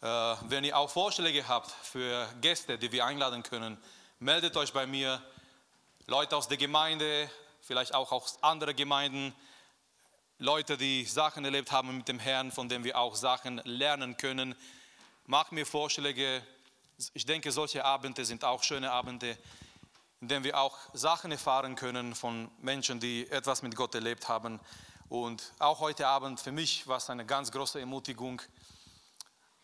[0.00, 0.06] Äh,
[0.48, 3.76] wenn ihr auch Vorschläge habt für Gäste, die wir einladen können,
[4.18, 5.22] meldet euch bei mir.
[6.06, 9.34] Leute aus der Gemeinde, vielleicht auch aus anderen Gemeinden,
[10.38, 14.54] Leute, die Sachen erlebt haben mit dem Herrn, von denen wir auch Sachen lernen können.
[15.26, 16.42] Macht mir Vorschläge.
[17.12, 19.36] Ich denke, solche Abende sind auch schöne Abende,
[20.22, 24.58] in denen wir auch Sachen erfahren können von Menschen, die etwas mit Gott erlebt haben.
[25.10, 28.40] Und auch heute Abend für mich war es eine ganz große Ermutigung.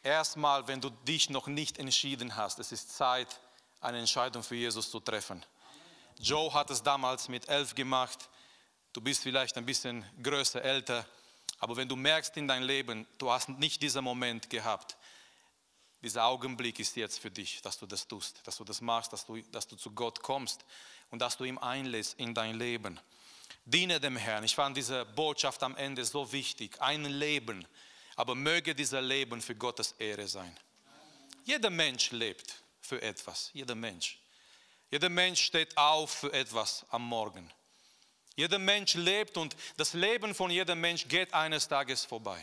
[0.02, 3.40] Erstmal, wenn du dich noch nicht entschieden hast, es ist Zeit,
[3.80, 5.42] eine Entscheidung für Jesus zu treffen.
[6.20, 8.28] Joe hat es damals mit elf gemacht.
[8.92, 11.06] Du bist vielleicht ein bisschen größer, älter.
[11.60, 14.98] Aber wenn du merkst in deinem Leben, du hast nicht diesen Moment gehabt,
[16.02, 19.24] dieser Augenblick ist jetzt für dich, dass du das tust, dass du das machst, dass
[19.24, 20.64] du, dass du zu Gott kommst
[21.10, 22.98] und dass du ihm einlässt in dein Leben.
[23.64, 24.42] Diene dem Herrn.
[24.42, 26.80] Ich fand diese Botschaft am Ende so wichtig.
[26.80, 27.66] Ein Leben,
[28.16, 30.58] aber möge dieser Leben für Gottes Ehre sein.
[31.44, 34.18] Jeder Mensch lebt für etwas, jeder Mensch.
[34.90, 37.50] Jeder Mensch steht auf für etwas am Morgen.
[38.34, 42.42] Jeder Mensch lebt und das Leben von jedem Mensch geht eines Tages vorbei.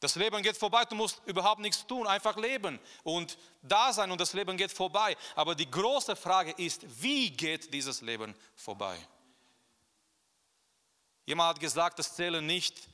[0.00, 4.20] Das Leben geht vorbei, du musst überhaupt nichts tun, einfach leben und da sein und
[4.20, 5.16] das Leben geht vorbei.
[5.34, 8.96] Aber die große Frage ist, wie geht dieses Leben vorbei?
[11.26, 12.88] Jemand hat gesagt, es zählen nicht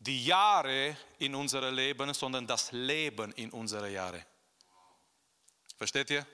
[0.00, 4.24] die Jahre in unserem Leben, sondern das Leben in unsere Jahre.
[5.76, 6.26] Versteht ihr?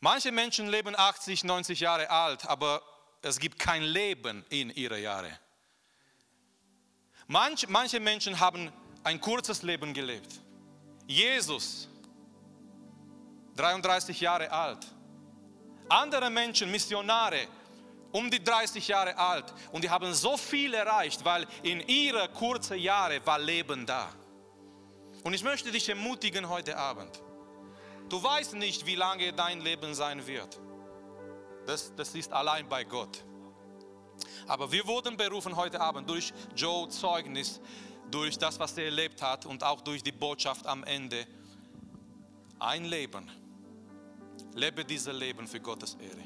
[0.00, 2.82] Manche Menschen leben 80, 90 Jahre alt, aber
[3.20, 5.38] es gibt kein Leben in ihre Jahre.
[7.28, 8.72] Manch, manche Menschen haben
[9.04, 10.40] ein kurzes Leben gelebt.
[11.06, 11.88] Jesus,
[13.56, 14.86] 33 Jahre alt.
[15.90, 17.46] Andere Menschen, Missionare,
[18.12, 19.44] um die 30 Jahre alt.
[19.72, 24.08] Und die haben so viel erreicht, weil in ihre kurzen Jahre war Leben da.
[25.22, 27.22] Und ich möchte dich ermutigen heute Abend.
[28.08, 30.58] Du weißt nicht, wie lange dein Leben sein wird.
[31.66, 33.22] Das, das ist allein bei Gott.
[34.46, 37.60] Aber wir wurden berufen heute Abend durch Joe Zeugnis,
[38.10, 41.26] durch das, was er erlebt hat und auch durch die Botschaft am Ende.
[42.58, 43.30] Ein Leben.
[44.54, 46.24] Lebe dieses Leben für Gottes Ehre.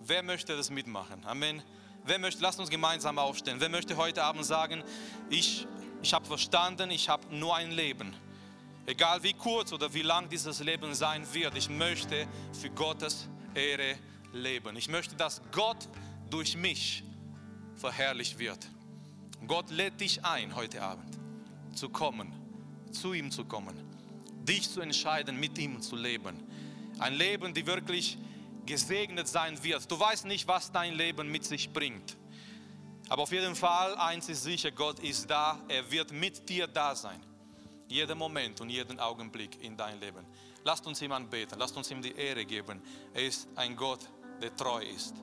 [0.00, 1.24] Wer möchte das mitmachen?
[1.24, 1.62] Amen.
[2.04, 3.56] Wer möchte, lasst uns gemeinsam aufstehen.
[3.58, 4.84] Wer möchte heute Abend sagen,
[5.28, 5.66] ich,
[6.02, 8.14] ich habe verstanden, ich habe nur ein Leben.
[8.86, 13.96] Egal wie kurz oder wie lang dieses Leben sein wird, ich möchte für Gottes Ehre
[14.32, 14.76] leben.
[14.76, 15.88] Ich möchte, dass Gott
[16.30, 17.04] durch mich
[17.76, 18.66] verherrlicht wird.
[19.46, 21.18] Gott lädt dich ein heute Abend
[21.74, 22.32] zu kommen,
[22.90, 23.76] zu ihm zu kommen,
[24.44, 26.42] dich zu entscheiden, mit ihm zu leben.
[26.98, 28.18] Ein Leben, die wirklich
[28.64, 29.90] gesegnet sein wird.
[29.90, 32.16] Du weißt nicht, was dein Leben mit sich bringt.
[33.08, 36.94] Aber auf jeden Fall, eins ist sicher, Gott ist da, er wird mit dir da
[36.94, 37.20] sein.
[37.88, 40.26] Jeden Moment und jeden Augenblick in dein Leben.
[40.64, 42.82] Lasst uns ihm anbeten, lasst uns ihm die Ehre geben.
[43.14, 44.00] Er ist ein Gott,
[44.42, 45.14] der treu ist.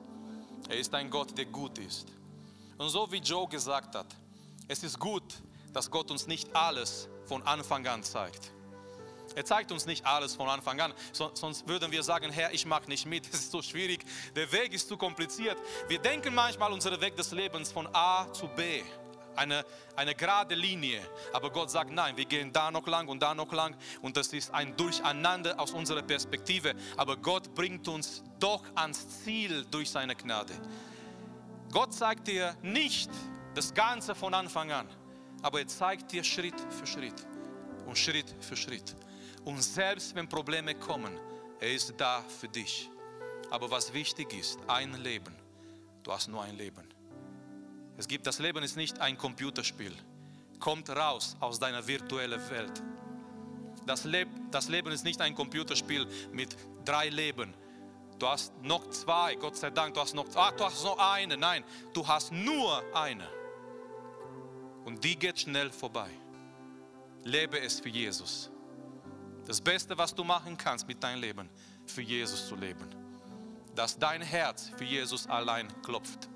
[0.68, 2.08] Er ist ein Gott, der gut ist.
[2.78, 4.06] Und so wie Joe gesagt hat,
[4.68, 5.22] es ist gut,
[5.72, 8.52] dass Gott uns nicht alles von Anfang an zeigt.
[9.34, 12.88] Er zeigt uns nicht alles von Anfang an, sonst würden wir sagen, Herr, ich mag
[12.88, 14.04] nicht mit, es ist so schwierig,
[14.36, 15.58] der Weg ist zu kompliziert.
[15.88, 18.82] Wir denken manchmal unseren Weg des Lebens von A zu B,
[19.36, 19.64] eine,
[19.96, 21.00] eine gerade Linie.
[21.32, 24.28] Aber Gott sagt, nein, wir gehen da noch lang und da noch lang und das
[24.28, 26.74] ist ein Durcheinander aus unserer Perspektive.
[26.96, 30.54] Aber Gott bringt uns doch ans Ziel durch seine Gnade.
[31.72, 33.10] Gott zeigt dir nicht
[33.54, 34.88] das Ganze von Anfang an,
[35.42, 37.26] aber er zeigt dir Schritt für Schritt
[37.86, 38.94] und Schritt für Schritt.
[39.44, 41.18] Und selbst wenn Probleme kommen,
[41.60, 42.90] er ist da für dich.
[43.50, 45.34] Aber was wichtig ist, ein Leben.
[46.02, 46.93] Du hast nur ein Leben.
[47.96, 49.94] Es gibt, das Leben ist nicht ein Computerspiel.
[50.58, 52.82] Kommt raus aus deiner virtuellen Welt.
[53.86, 57.54] Das, Leb, das Leben ist nicht ein Computerspiel mit drei Leben.
[58.18, 61.36] Du hast noch zwei, Gott sei Dank, du hast noch, ah, du hast noch eine.
[61.36, 63.28] Nein, du hast nur eine.
[64.84, 66.10] Und die geht schnell vorbei.
[67.24, 68.50] Lebe es für Jesus.
[69.46, 71.50] Das Beste, was du machen kannst mit deinem Leben,
[71.86, 72.88] für Jesus zu leben.
[73.74, 76.28] Dass dein Herz für Jesus allein klopft.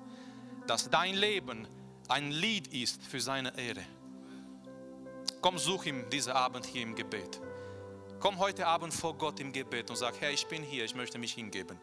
[0.69, 1.67] Dass dein Leben
[2.09, 3.83] ein Lied ist für seine Ehre.
[5.41, 7.41] Komm, such ihm diesen Abend hier im Gebet.
[8.21, 11.19] Komm heute Abend vor Gott im Gebet und sag, Herr, ich bin hier, ich möchte
[11.19, 11.79] mich hingeben.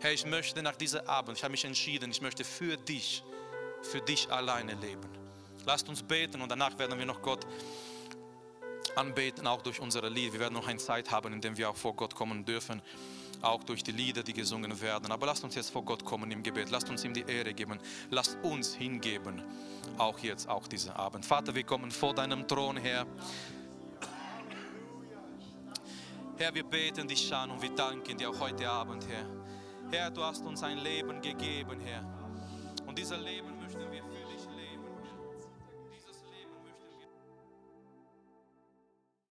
[0.00, 3.24] Herr, ich möchte nach diesem Abend, ich habe mich entschieden, ich möchte für dich,
[3.80, 5.08] für dich alleine leben.
[5.64, 7.46] Lasst uns beten und danach werden wir noch Gott
[8.94, 10.34] anbeten, auch durch unsere Lieder.
[10.34, 12.82] Wir werden noch eine Zeit haben, in der wir auch vor Gott kommen dürfen,
[13.42, 15.10] auch durch die Lieder, die gesungen werden.
[15.12, 16.70] Aber lasst uns jetzt vor Gott kommen im Gebet.
[16.70, 17.78] Lasst uns ihm die Ehre geben.
[18.10, 19.42] Lasst uns hingeben,
[19.96, 21.24] auch jetzt, auch diesen Abend.
[21.24, 23.06] Vater, wir kommen vor deinem Thron her.
[26.36, 29.26] Herr, wir beten dich an und wir danken dir auch heute Abend, Herr.
[29.90, 32.04] Herr, du hast uns ein Leben gegeben, Herr.
[32.86, 33.57] Und dieser Leben